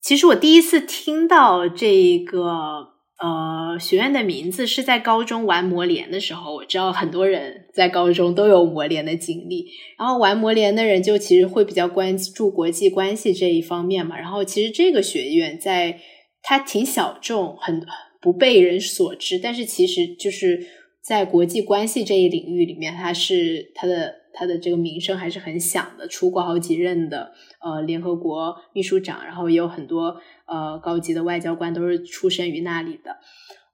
[0.02, 2.88] 其实我第一次听到这个
[3.20, 6.56] 呃学院的名字是在高中玩魔联的时候。
[6.56, 9.67] 我知道很多人在高中都有魔联的经历，
[10.00, 14.17] 然后玩魔联的人就其实会比较关注国际关系这一方面嘛。
[14.17, 16.00] 然后其实这个学院在
[16.41, 17.86] 它挺小众，很
[18.20, 20.65] 不被人所知，但是其实就是
[21.04, 24.20] 在国际关系这一领域里面，它是它的。
[24.34, 30.15] 他的这个名声还是很响的，出过好几任的呃联合国秘书长，然后也有很多
[30.46, 33.17] 呃高级的外交官都是出身于那里的。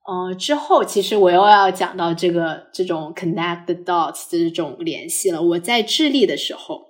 [0.08, 5.41] 呃，之后其实我又要讲到这个这种 connect dots 的这种联系了。
[5.41, 6.82] 我在智利的时候，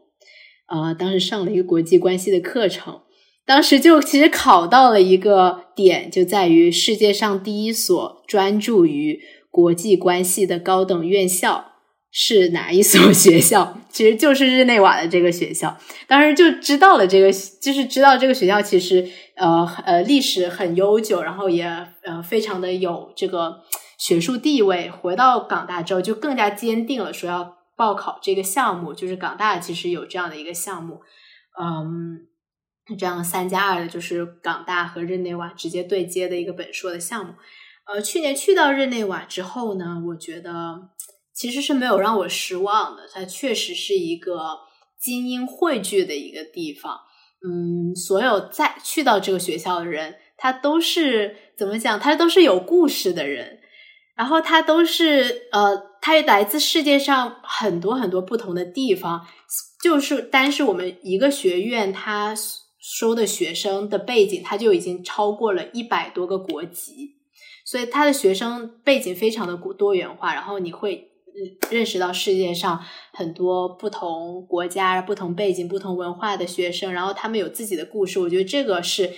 [0.68, 3.02] 呃，当时上了一个国际关系的课程，
[3.44, 11.77] 当时就其实考到了一个点，就在于世界上第一所专注于国际关系的高等院校。
[12.12, 13.78] 是哪一所 学校？
[13.90, 15.78] 其实就是日内瓦的这个学校。
[16.08, 21.66] 当时就知道了这个，就是知道这个学校其实呃呃历史很悠久，然后也
[22.04, 23.62] 呃非常的有这个
[23.98, 24.90] 学术地位。
[24.90, 28.94] 回到港大之后，就更加坚定了说要报考这个项目。
[28.94, 31.02] 就是港大其实有这样的一个项目，
[31.60, 32.28] 嗯，
[32.98, 37.34] 这样三加二的，就是港大和日内瓦直接对接的一个本硕的项目。
[37.92, 40.90] 呃，去年去到日内瓦之后呢，我觉得
[41.38, 43.04] 其实是没有让我失望的。
[43.14, 44.58] 它确实是一个
[45.00, 47.00] 精英汇聚的一个地方。
[47.46, 52.00] 嗯，所有在去到这个学校的人，他都是怎么讲？
[52.00, 53.60] 他都是有故事的人，
[54.16, 59.28] 然后他都是呃，他来自世界上很多很多不同的地方。
[59.80, 62.36] 就是单是我们一个学院，他
[62.80, 67.18] 收的学生的背景，他就已经超过了一百多个国籍，
[67.64, 70.34] 所以他的学生背景非常的多元化。
[70.34, 71.07] 然后你会
[71.70, 78.20] 认识到世界上很多不同国家、不同背景、不同文化的学生，然后他们有自己的故事。
[78.20, 79.14] 我觉得这个是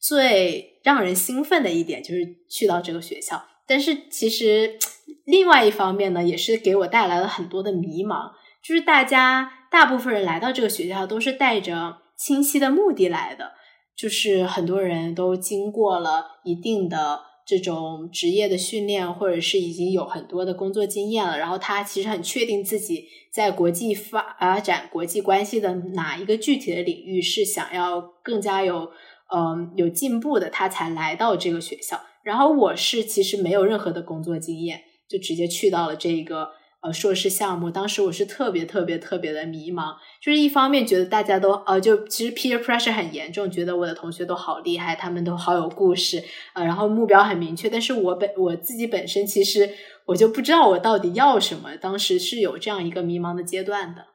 [0.00, 3.42] 最让人兴奋的一点，就是去到这个学校。
[3.66, 4.78] 但是其实
[5.24, 8.32] 另外一方面呢，也是给我带来了很多的迷茫，
[8.62, 9.58] 就是大家。
[9.72, 13.52] 大部分人来到这个学校都是带着清晰的目的来的，
[13.96, 21.38] 就是很多人都经过了一定的这种职业的训练，或者是已经有很多的工作经验了。
[21.38, 28.90] 然后他其实很确定自己在国际发展、国际关系的哪一个具体的领域是想要更加有
[29.34, 32.00] 嗯有进步的，他才来到这个学校。
[32.22, 36.50] 然后我是其实没有任何的工作经验，就直接去到了这个。
[36.82, 49.70] 呃，硕士项目，当时我是特别特别特别的迷茫，就是一方面觉得大家都呃，就其实 peer pressure 很严重，觉得我的同学都好厉害，他们都好有故事，呃，然后目标很明确，但是我本我自己本身其实
[50.06, 54.06] 我就不知道我到底要什么，当时是有这样一个迷茫的阶段的。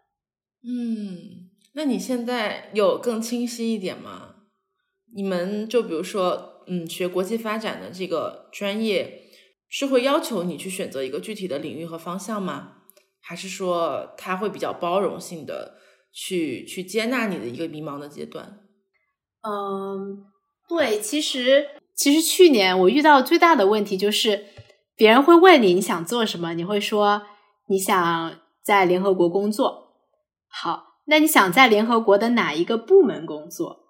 [0.67, 4.35] 嗯，那你现在有更清晰一点吗？
[5.15, 9.23] 你们就比如说，嗯，学国际发展的这个专业。
[9.69, 12.73] 是会要求你去选择一个具体的领域和方向吗？
[13.21, 15.77] 还是说他会比较包容性的
[16.13, 18.59] 去去接纳你的一个迷茫的阶段？
[19.41, 20.25] 嗯，
[20.69, 24.45] 对，其实其实去年我遇到最大的问题就是
[24.95, 27.23] 别人会问你你想做什么，你会说
[27.67, 29.97] 你想在联合国工作。
[30.47, 33.86] 好，那你想在联合国的哪一个部门工作？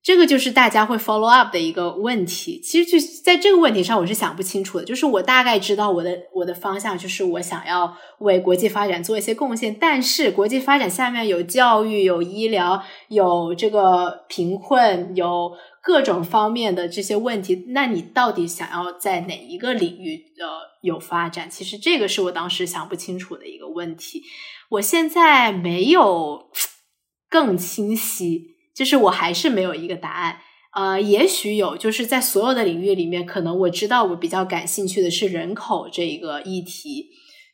[0.00, 2.60] 这个就是大家会 follow up 的一个问题。
[2.62, 4.84] 其实就在这个问题上，我是想不清楚的。
[4.84, 9.76] 就是我大概知道我的我的方向，就是我想要为国际发展做一些贡献。
[9.78, 17.66] 但是国际发展下面有教育、有医疗、有这个贫困、有各种方面的这些问题。
[17.68, 20.46] 那你到底想要在哪一个领域呃
[20.80, 21.50] 有发展？
[21.50, 24.22] 其实这个是我当时想不清楚的一个问题。
[24.70, 26.50] 我现在没有
[27.28, 28.57] 更清晰。
[28.78, 30.38] 就是我还是没有一个答案，
[30.72, 37.06] 呃，也许有，就是在所有的领域里面，可能我知道我比较感兴趣的是人口这一个议题，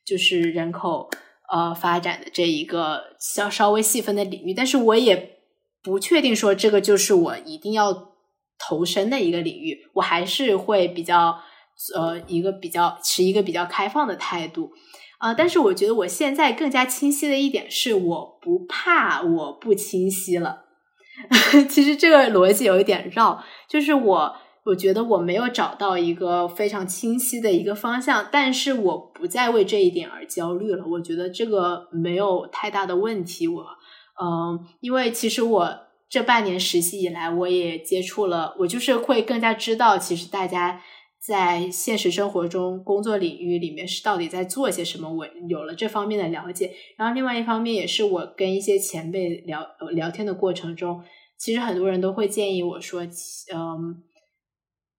[0.04, 1.08] 就是人口
[1.50, 5.38] 呃发展的这一个稍稍微细分的领域，但是我也
[5.82, 8.12] 不确定说这个就是我一定要
[8.58, 11.40] 投身的一个领域，我还是会比较
[11.96, 14.72] 呃一个比较持一个比较开放的态度
[15.20, 20.63] 啊，但是我觉得我现在更加清晰的一点是，我不怕我不清晰了。
[21.68, 30.84] 其实这个逻辑有一点绕，就是我我觉得我没有找到一个非常清晰的一个方向，但是我不再为这一点而焦虑了。
[30.86, 33.46] 我觉得这个没有太大的问题。
[33.46, 33.64] 我
[34.22, 40.80] 嗯，因为其实我这半年实习以来，我也接触了，我就是会更加知道，其实大家。
[41.26, 45.10] 在现实生活中，工作领域里面是到底在做些什么？
[45.10, 51.02] 我有了这方面的了解，然后另外一方面也是我跟一些前辈聊聊天的过程中，
[51.38, 53.04] 其实很多人都会建议我说，
[53.54, 54.02] 嗯，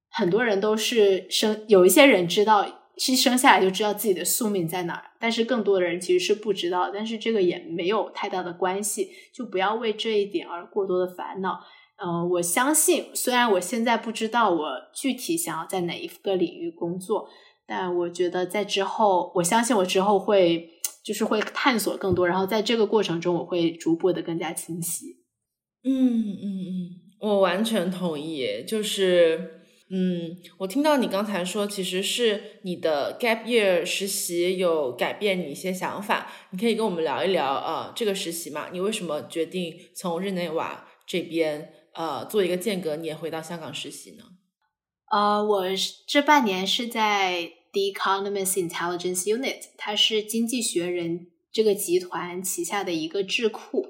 [0.09, 11.59] 很多人都是生有一些人知道，是生下来就知道自己的宿命在哪，但是更多的人其实是不知道，但是这个也没有太大的关系，就不要为这一点而过多的烦恼。
[11.97, 17.29] 呃，我相信，虽然我现在不知道我具体想要在哪一个领域工作，
[17.65, 20.69] 但我觉得在之后，我相信我之后会
[21.03, 25.23] 就是会探索更多，然后在这个过程中，我会逐步的更加清晰。
[25.85, 26.89] 嗯嗯嗯，
[27.21, 28.65] 我完全同意。
[28.67, 41.71] 就是，嗯，我听到你刚才说，其实是你的 gap year 实习有改变你一些想法，你可以跟我们聊一聊啊，这个实习嘛，你为什么决定从日内瓦这边？
[41.95, 44.23] 呃，做一个间隔，你也回到香港实习呢？
[45.11, 45.63] 呃，我
[46.05, 53.85] 这半年是在 The Economist Intelligence Unit，它是经济学人这个集团旗下的一个智库，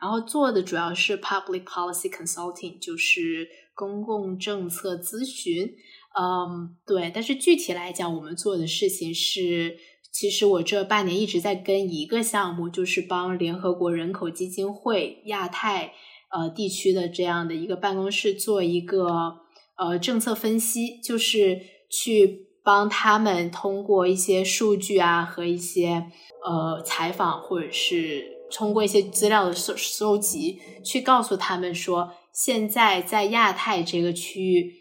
[0.00, 5.74] 然后做的主要是 Public Policy Consulting，就是公共政策咨询。
[6.16, 7.10] 嗯，对。
[7.12, 9.76] 但是具体来讲，我们做的事情是，
[10.12, 15.94] 其实我这半年一直在跟一个项目，就是帮联合国人口基金会亚太。
[16.30, 19.38] 呃，地区的这样的一个办公室做一个
[19.76, 21.60] 呃政策分析，就是
[21.90, 26.06] 去帮他们通过一些数据啊和一些
[26.44, 34.74] 呃采访，或者是通过一些资料的收收集，去告诉他们说，现在在亚太这个区域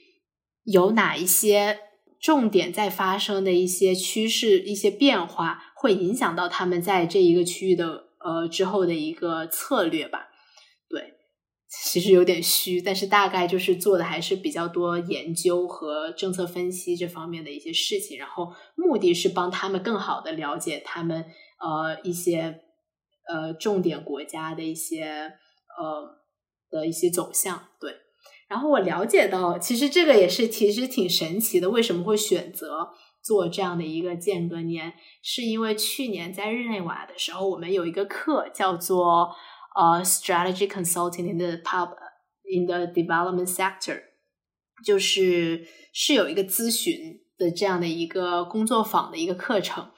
[0.65, 1.79] 有哪一些
[2.19, 10.27] 重点在发生的一些趋势、一些变化，会影响到他们在这一个区域的呃之后的一个策略吧。
[11.69, 21.25] 其实有点虚，但是大概就是做的还是比较多研究和政策分析这方面的一些事情，然后目的是帮他们更好的了解他们
[21.59, 22.61] 呃一些
[23.27, 25.33] 呃重点国家的一些
[25.77, 26.17] 呃
[26.69, 27.67] 的一些走向。
[27.81, 27.93] 对，
[28.47, 32.91] 然后我了解到，其实这个也是其实挺神奇的，为什么会选择
[33.21, 34.93] 做这样的一个间隔年？
[35.21, 39.35] 是因为去年在日内瓦的时候，我们有一个课叫做。
[39.77, 41.91] 呃，strategy consulting in the pub
[42.51, 44.01] in the development sector，
[44.83, 49.91] 就是是有一个咨询的这样的一个工作坊的一个课程。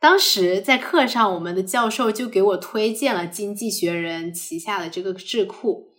[0.00, 5.92] 当时在课上，我们的教授就给我推荐了《经济学人》旗下的这个智库。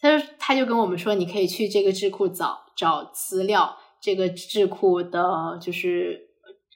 [0.00, 3.76] 他说，他就跟我们说，你可以去这个智库找找资料。
[4.00, 6.30] 这个智库的，就是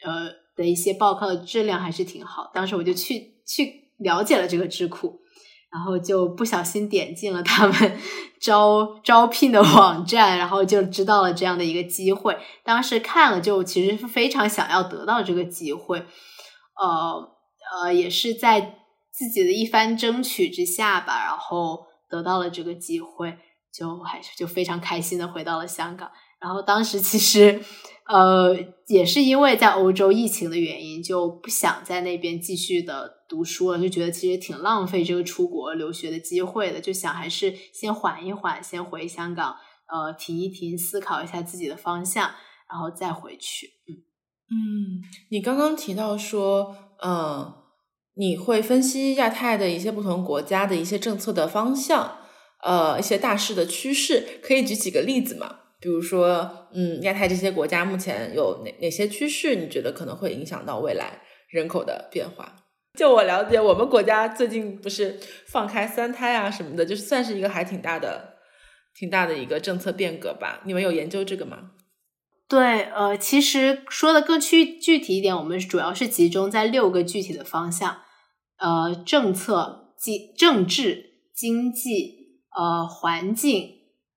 [0.05, 2.49] 呃的一些报告的质量还是挺好。
[2.55, 5.23] 当时我就去去了解了这个智库。
[5.71, 7.99] 然后就不小心点进了他们
[8.41, 12.37] 招招聘的网站，然后就知道了这样的一个机会。
[12.64, 15.99] 当时看了，就其实是非常想要得到这个机会，
[16.79, 17.29] 呃
[17.83, 18.61] 呃，也是在
[19.12, 23.37] 自己的一番争取之下吧，然后得到了这个机会，
[23.73, 26.11] 就还是就非常开心的回到了香港。
[26.41, 27.62] 然后当时其实。
[28.09, 39.57] 呃，也是因为在欧洲疫情的原因，就不想在那边继续的读书了，就觉得其实挺浪费这个出国留学的机会的，就想还是先缓一缓，先回香港，
[39.89, 42.31] 呃，停一停，思考一下自己的方向，
[42.71, 43.67] 然后再回去。
[43.89, 44.07] 嗯
[44.49, 47.53] 嗯，你刚刚提到说，嗯，
[48.15, 52.19] 你会分析亚太的一些不同国家的一些政策的方向，
[52.63, 55.57] 呃，一些大势的趋势，可以举几个例子吗？
[55.87, 59.55] 比如说，嗯，亚太这些国家目前有哪哪些趋势？
[59.55, 62.57] 你觉得可能会影响到未来人口的变化？
[62.99, 65.16] 就我了解，我们国家最近不是
[65.47, 68.34] 放开三胎啊什么的，就是算是一个还挺大的、
[68.99, 70.61] 挺大的一个政策变革吧？
[70.64, 71.70] 你们有研究这个吗？
[72.49, 77.99] 对，呃，其实说的更具具体一点，我们主要是集中在六个具体的方向，
[78.59, 83.70] 呃，政策、经政治、经济、呃，环境、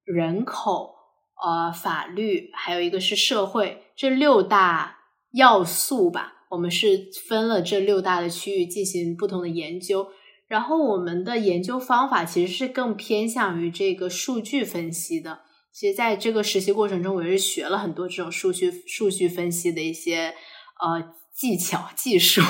[0.03, 0.97] 人口。
[1.41, 4.97] 呃，法律还有一个是社会，这六大
[5.31, 10.09] 要素吧，我们是分了这六大的区域进行不同的研究。
[10.47, 15.41] 然后我们的研究方法其实是更偏向于这个数据分析的。
[15.71, 20.33] 其实在这个实习过程中，我也是学了很多这种数据数据分析的一些
[20.81, 22.41] 呃技巧技术。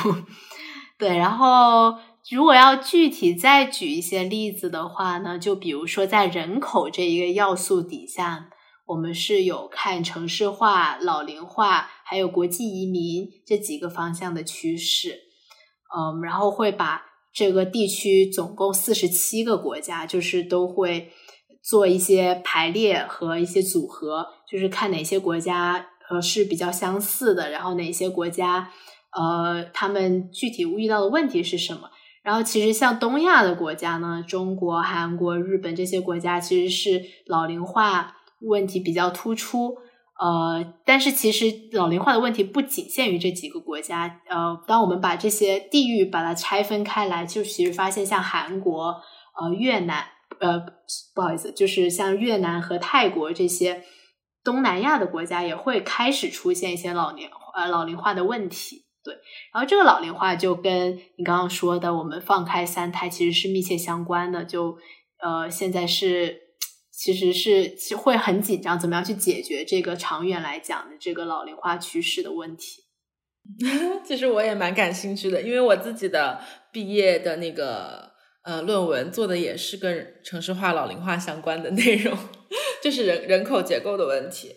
[0.97, 1.95] 对，然后
[2.31, 8.49] 如果要具体再举一些例子的话呢，就比如说在人口这一个要素底下。
[8.89, 15.19] 我们是有看城市化、老龄化，还有国际移民这几个方向的趋势，
[15.95, 21.11] 嗯，然后会把这个地区总共四十七个国家，就是都会
[21.61, 28.71] 做一些排列和一些组合，就是看哪些国家呃是比较相似的，然后哪些国家
[29.11, 31.91] 呃他们具体遇到的问题是什么。
[32.23, 38.15] 然后其实像东亚的国家呢，中国、韩国、日本这些国家其实是老龄化。
[38.41, 39.75] 问题比较突出，
[40.19, 49.01] 呃，但是其实老龄化的问题不仅限于这几个国家，呃，当我们把这些地域把它拆分开来，就其实发现像韩国、
[49.39, 50.05] 呃越南，
[50.39, 50.59] 呃
[51.13, 53.83] 不好意思，就是像越南和泰国这些
[54.43, 59.13] 东南亚的国家也会开始出现一些老年呃老龄化的问题，对，
[59.53, 64.77] 然后这个老龄化就跟你刚刚说的我们放开三胎其实是密切相关的，就
[65.21, 66.48] 呃现在是。
[67.01, 72.83] 其实是会很紧张，怎么样去解决这个长远来讲的这个老龄化趋势的问题？
[74.05, 76.41] 其实我也蛮感兴趣的，因为我自己的
[76.73, 78.11] 毕业的那个
[78.43, 82.17] 呃论文做的也是跟城市化、老龄化相关的内容，
[82.83, 84.51] 就是人人口结构的问题。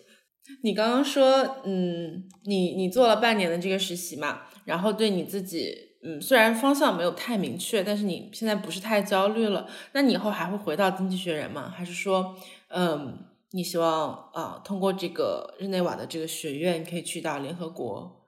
[0.63, 5.92] 你刚刚说，嗯，你你做了半年的这个实习嘛，然后对你自己。
[6.03, 9.67] 嗯，虽然方向没有太明确，但是你现在不是太焦虑了。
[9.93, 11.73] 那你以后还会回到经济学人吗？
[11.73, 12.35] 还是说，
[12.67, 18.25] 嗯，你希望啊，通过这个日内瓦的这个学院，可以去到联合国？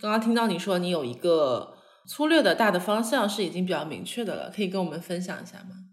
[0.00, 5.86] 刚刚听到你说你有一个粗略的大的方向是已经比较明确的了，可以跟我们分享一下吗？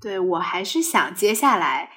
[0.00, 1.90] 对我还是想接下来，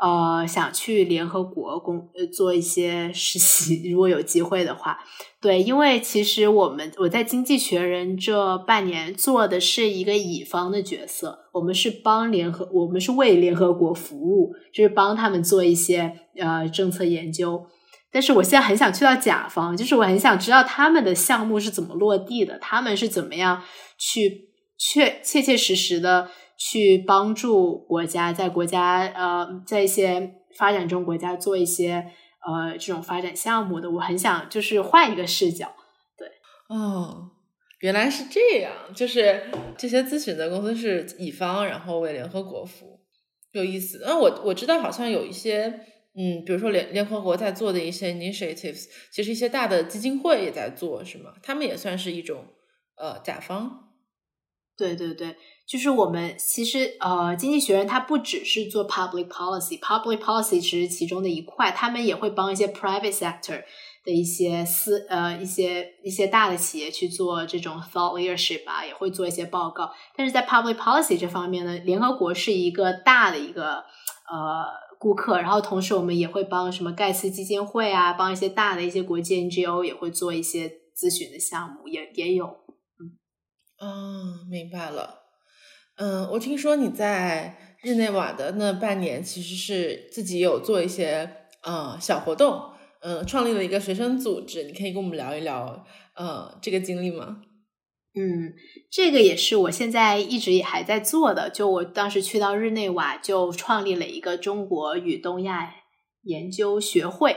[0.00, 4.98] 呃，想去联合国工呃做一些实习，如果有机会的话，
[5.42, 17.66] 对，因为其实我们我在经济学人这半年做的是一个乙方的角色，我们是帮联合，我们是为联合国服务，就是帮他们做一些呃政策研究。
[18.10, 23.62] 但是我现在很想去到甲方，就是我很想知道他们的项目是怎么落地的，他们是怎么样
[23.98, 24.48] 去
[24.78, 26.28] 确切切实实的。
[26.60, 32.12] 去帮助国家在国家呃在一些发展中国家做一些
[32.46, 35.74] 呃这种发展项目的，我很想就是换一个视角，
[36.18, 36.28] 对，
[36.68, 37.30] 哦，
[37.78, 43.00] 原来是这样，就是这些咨询的公司是乙方，然后为联合国服务，
[43.52, 44.02] 有意思。
[44.04, 45.64] 那我我知道好像有一些
[46.14, 51.32] 嗯，比如说联联合国在做的一些 initiatives，其实一些大的基金会也在做，是吗？
[51.42, 52.44] 他们也算是一种
[52.96, 53.86] 呃甲方。
[54.76, 55.36] 对对对，
[55.70, 63.62] 就是我们其实呃，经济学人他不只是做 public policy，public policy 只是其中的一块，他们也会帮一些 private sector
[64.04, 69.92] 的一些私呃一些一些大的企业去做这种 thought leadership 啊，也会做一些报告。
[70.16, 73.84] 但是在 public policy 这方面呢，联合国是一个大的一个
[74.28, 74.66] 呃
[74.98, 82.46] 顾客，然后同时我们也会帮什么盖茨基金会啊，帮一些大的一些国际 NGO 也会做一些咨询的项目，也也有。
[83.80, 85.19] 嗯，明白了。
[86.00, 91.30] 嗯，我听说你在日内瓦的那半年，其实是自己有做一些
[91.62, 92.58] 呃小活动，
[93.02, 94.64] 嗯，创立了一个学生组织。
[94.64, 95.84] 你可以跟我们聊一聊，
[96.16, 97.42] 呃，这个经历吗？
[98.14, 98.54] 嗯，
[98.90, 101.50] 这个也是我现在一直也还在做的。
[101.50, 105.74] 就我当时去到日内瓦，就创立了一个中国与东亚
[106.22, 107.36] 研究学会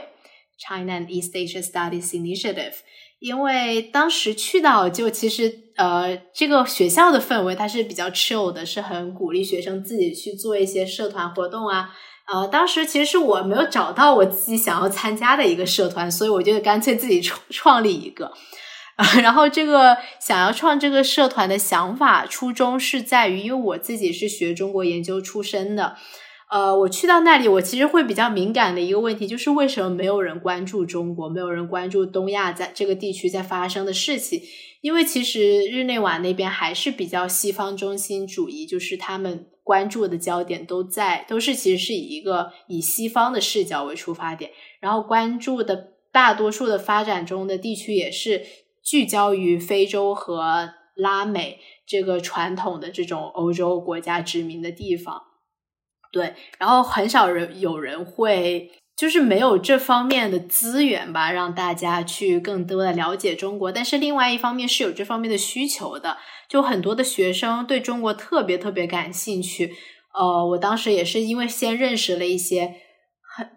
[0.58, 2.76] （China East Asia Studies Initiative）。
[3.20, 11.90] 因为当时去到，就其实呃，这个学校的氛围它是比较 chill 的，是很鼓励学生自己去做一些社团活动啊。
[12.32, 18.32] 呃，当时其实是我没有找到我自己想要参加的一个社团，所以我就干脆自己创 创立一个。
[19.20, 25.96] 然后这个想要创这个社团的想法初衷是在于，因为我自己是学中国研究出身的。
[26.48, 34.40] 呃，我去到那里，我其实会比较敏感的一个问题，就是为什么没有人关注中国，没有人关注东亚在这个地区在发生的事情？
[34.84, 48.44] 因为其实日内瓦那边还是比较西方中心主义，就是他们关注的焦点都在，都是其实是以一个以西方的视角为出发点，然后关注的大多数的发展中的地区也是
[48.82, 55.22] 聚焦于非洲和拉美这个传统的这种欧洲国家殖民的地方。
[56.12, 63.72] 对，然后很少人有人会，就是没有这方面的资源吧，让大家去更多的了解中国。
[63.72, 66.16] 但是另外一方面是有这方面的需求的，
[66.48, 69.74] 就很多的学生对中国特别特别感兴趣。
[70.16, 72.76] 呃，我当时也是因为先认识了一些，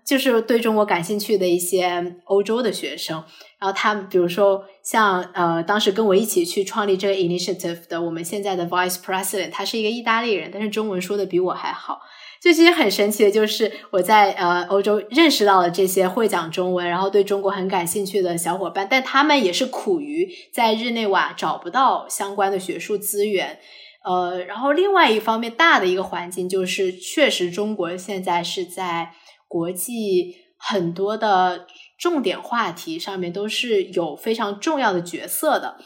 [0.04, 3.24] 就是对中国感兴趣的一些欧洲的学生，
[3.60, 12.00] 然后他比如说像呃，当时跟我一起去创立这个 initiative 的，我们现在的 vice president，他是一个意大利人，但是中文说的比我还好。
[12.40, 23.60] 就其实很神奇的，就是我在呃欧洲认识到了这些会讲中文，然后对中国很感兴趣的小伙伴，但他们也是苦于在日内瓦找不到相关的学术资源。
[24.06, 29.14] 呃，然后另外一方面，大的一个环境就是，确实中国现在是在
[29.48, 31.66] 国际很多的
[31.98, 35.78] 重点话题上面都是有非常重要的角色的。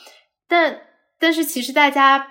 [0.47, 0.81] 但
[1.17, 2.27] 但是其实大家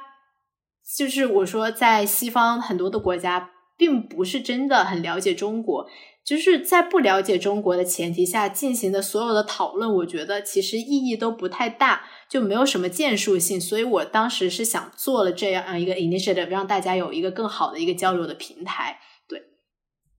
[0.97, 3.51] 就是我说，在西方很多的国家。
[3.81, 5.89] 并不是真的很了解中国，
[6.23, 13.59] 就是在不了解中国的前提下进行的所有的讨论，我觉得其实意义都不太大，就没有什么建树性。
[13.59, 18.99] 所以我当时是想做了这样一个 initiative，让大家有一个更好的一个交流的平台。
[19.27, 19.43] 对，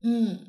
[0.02, 0.40] 嗯，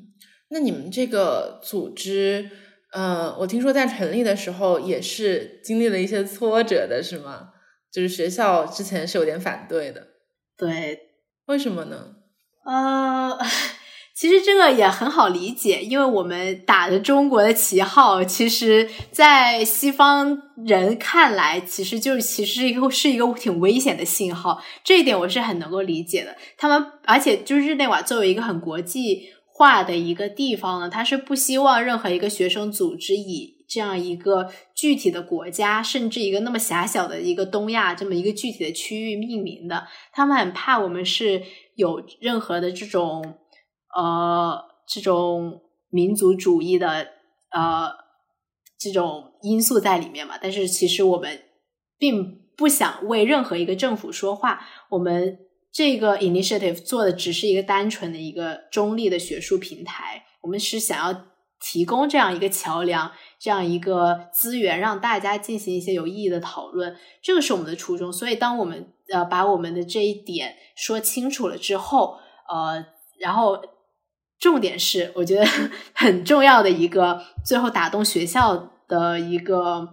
[0.49, 2.49] 那你们这个组织，
[2.91, 7.49] 呃，我听说在成立的时候也是经历了一些挫折的，是吗？
[7.91, 10.07] 就是学校之前是有点反对的。
[10.57, 10.99] 对，
[11.45, 12.15] 为什么呢？
[12.65, 13.37] 呃，
[14.15, 24.61] 其实这个也很好理解，因为我们打着中国的旗号，其实，在西方人看来，其实就是其实是一个是一个挺危险的信号。
[24.83, 26.37] 这一点我是很能够理解的。
[26.57, 39.87] 他们而且就是日内瓦作为一个很国际化的一个地方呢，他是不希望任何一个学生组织以这样一个具体的国家，甚至一个那么狭小的一个东亚这么一个具体的区域命名的。
[40.13, 41.41] 他们很怕我们是。
[41.75, 43.37] 有任何的这种
[43.95, 47.07] 呃这种民族主义的
[47.49, 47.91] 呃
[48.77, 50.37] 这种因素在里面嘛？
[50.41, 51.43] 但是其实我们
[51.97, 54.67] 并不想为任何一个政府说话。
[54.89, 55.39] 我们
[55.71, 61.25] 这个 initiative 做的只是一个单纯的一个中立的学术平台，我们是想要
[61.63, 63.09] 提供这样一个桥梁，
[63.39, 68.11] 这样一个资源，让大家进行一些有意义的讨论，这个是我们的初衷。
[68.11, 72.17] 所以，当我们呃把我们的这一点说清楚了之后，
[72.49, 72.85] 呃，
[73.19, 73.61] 然后
[74.37, 75.45] 重点是，我觉得
[75.95, 79.87] 很重要的一个，最后打动学校的一个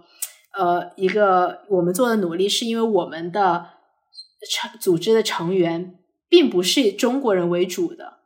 [0.59, 3.67] 呃一个我们做的努力，是因为我们的。
[4.51, 8.20] 成组织的成员并不是以中国人为主的，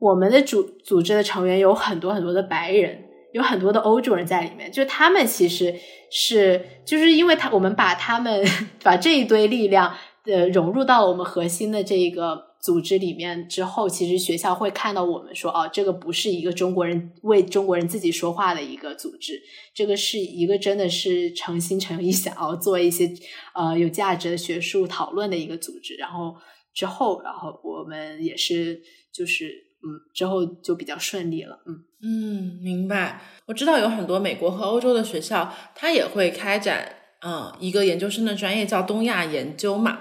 [0.00, 5.72] 我们的组组织的成员有很多很多的白人，有很多的欧洲人在里面，就他们其实
[6.10, 8.44] 是就是因为他我们把他们
[8.82, 9.94] 把这一堆力量
[10.24, 12.50] 呃融入到我们核心的这个。
[12.60, 19.40] 组织里面之后，其实学校会看到我们说，哦，这个不是一个中国人为中国人自己说话的一个组织，
[19.72, 23.10] 这个是一个真的是诚心诚意想要做一些
[23.54, 25.94] 呃有价值的学术讨论的一个组织。
[25.94, 26.36] 然后
[26.74, 31.60] 之后，然后我们也是就是嗯，之后就比较顺利了。
[31.66, 33.20] 嗯嗯，明白。
[33.46, 40.00] 我知道有很多美国和欧洲的学校，它也会开展嗯一个研究生的专业叫东亚研究嘛。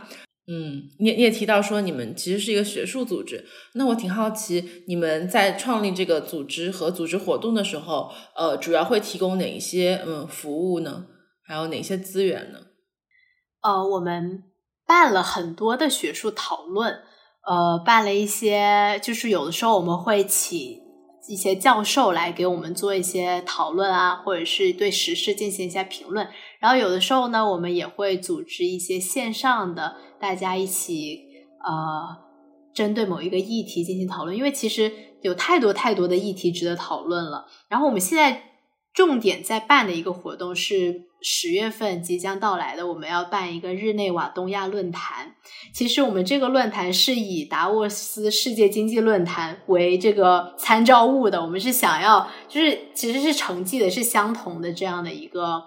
[0.52, 11.06] 嗯，你你也提到说你们其实是一个学术组织，那我挺好奇，你们在创立这个组织和组织活动的时候，呃，主要会提供哪一些嗯服务呢？
[11.46, 12.60] 还有哪些资源呢？
[13.62, 14.44] 呃，我们
[14.88, 17.02] 办了很多的学术讨论，
[17.48, 20.80] 呃，办了一些，就是有的时候我们会请
[21.28, 26.28] 一些教授来给我们做一些讨论啊，或者是对时事进行一下评论，
[26.60, 29.96] 然后有的时候呢，我们也会组织一些线上的。
[30.20, 31.22] 大家一起
[31.64, 32.18] 呃，
[32.74, 37.46] 针对某一个议题进行讨论，因为其实有太多太多的议题值得讨论了。
[37.70, 38.44] 然后我们现在
[38.94, 45.36] 重点在办的一个活动是十月份即将到来的，我们要办一个日内瓦东亚论坛。
[45.74, 55.63] 其实我们这个论坛是以达沃斯世界经济论坛为这个参照物的，我们是想要就是其实是成绩的是相同的这样的一个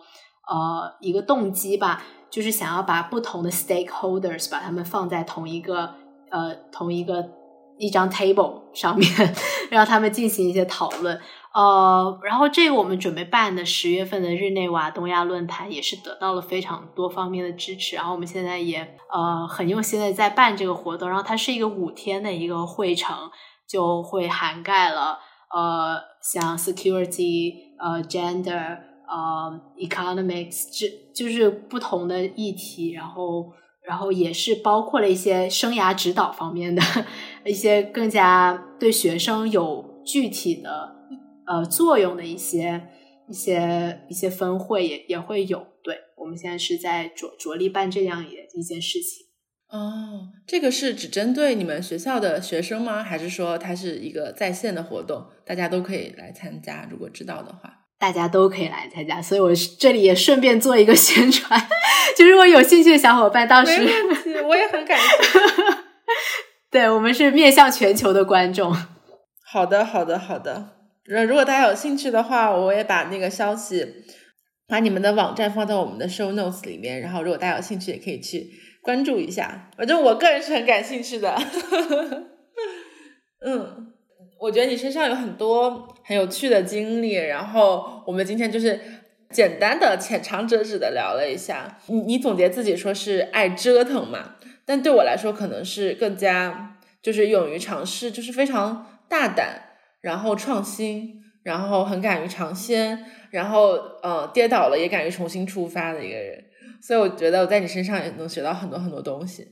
[0.48, 2.04] 呃一个动机吧。
[2.30, 5.96] 就是想要把不同的 stakeholders 把他们放在同一个
[6.30, 7.28] 呃同一个
[7.76, 9.34] 一张 table 上面，
[9.70, 11.20] 让他们进行一些讨论。
[11.54, 17.96] 呃，然后这个我们准备办的十月份的日内瓦东亚论坛也是得到了非常多方面的支持。
[17.96, 21.08] 然后我们现在也呃很用心的在办这个活动。
[21.08, 23.30] 然后它是一个五天的一个会程，
[23.68, 25.18] 就会涵盖了
[25.54, 28.78] 呃像 security 呃 gender。
[29.14, 33.44] 呃，economics 这就是不同的议题，然后，
[33.86, 36.80] 然后也是包括了一些生涯指导方面的
[37.44, 40.96] 一些更加对学生有具体的
[41.52, 42.88] 呃作用的一些
[43.28, 45.66] 一些一些分会也也会有。
[45.84, 49.26] 对我们现在是在着着力办这样一一件事情。
[49.68, 53.02] 哦，这个是只针对你们学校的学生吗？
[53.02, 56.88] 还是说它是一个在线的活动，大家都可以来参加？
[56.90, 57.78] 如果知道的话。
[57.98, 61.60] 大家都可以来参加，所以我这里也顺便做一个 宣传，
[62.16, 63.80] 就如果有兴趣的小伙伴，到时
[64.48, 65.38] 我也很感兴趣。
[66.70, 68.74] 对我们是面向全球的观众。
[69.46, 70.81] 好的，好的，好的。
[71.04, 74.04] 如如果大家有兴趣的话，我也把那个消息，
[74.66, 77.00] 把你们的网站放在我们的 show notes 里面。
[77.00, 78.50] 然后，如果大家有兴趣，也可以去
[78.82, 79.70] 关注一下。
[79.76, 81.36] 反正我个人是很感兴趣的。
[83.44, 83.88] 嗯。
[84.40, 88.80] 我觉得你身上有很多很有趣的经历，然后我们今天就是
[89.30, 91.78] 简单的浅尝辄止的聊了一下。
[91.86, 94.34] 你你总结自己说是爱折腾嘛？
[94.66, 99.71] 但对我来说可能是更加就是勇于尝试，就是非常大胆，
[100.02, 103.70] 然后创新，然后很敢于尝鲜，然后
[104.02, 106.44] 呃跌倒了也敢于重新出发的一个人。
[106.82, 109.46] 所以我觉得我在你身上也能学到很多很多东西，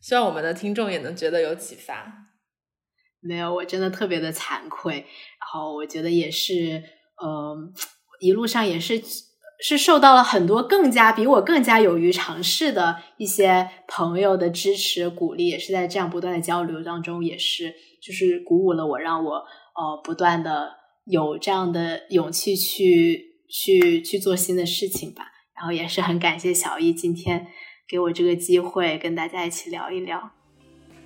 [0.00, 2.28] 希望我们的听众也能觉得有启发。
[3.20, 4.94] 没有，我真的特别的惭愧。
[4.94, 6.80] 然后我觉得也是，
[7.20, 7.56] 呃，
[8.20, 9.02] 一路上也是
[9.58, 19.44] 是受到了很多更加比我更加勇于尝试的一些朋友的支持鼓励，也是在这样不断的交流当中，也是就是鼓舞了我，让我
[19.76, 20.70] 呃不断的
[21.04, 25.32] 有这样的勇气去去去做新的事情吧。
[25.54, 27.46] 然后也是很感谢小易今天
[27.88, 30.30] 给我这个机会，跟大家一起聊一聊。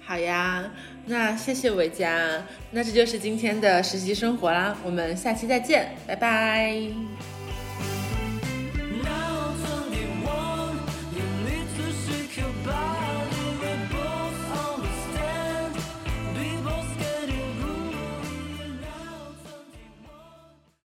[0.02, 0.72] 好呀，
[1.06, 7.39] 那谢谢伟佳，那这就是今天的实习生活啦，我们下期再见，拜拜。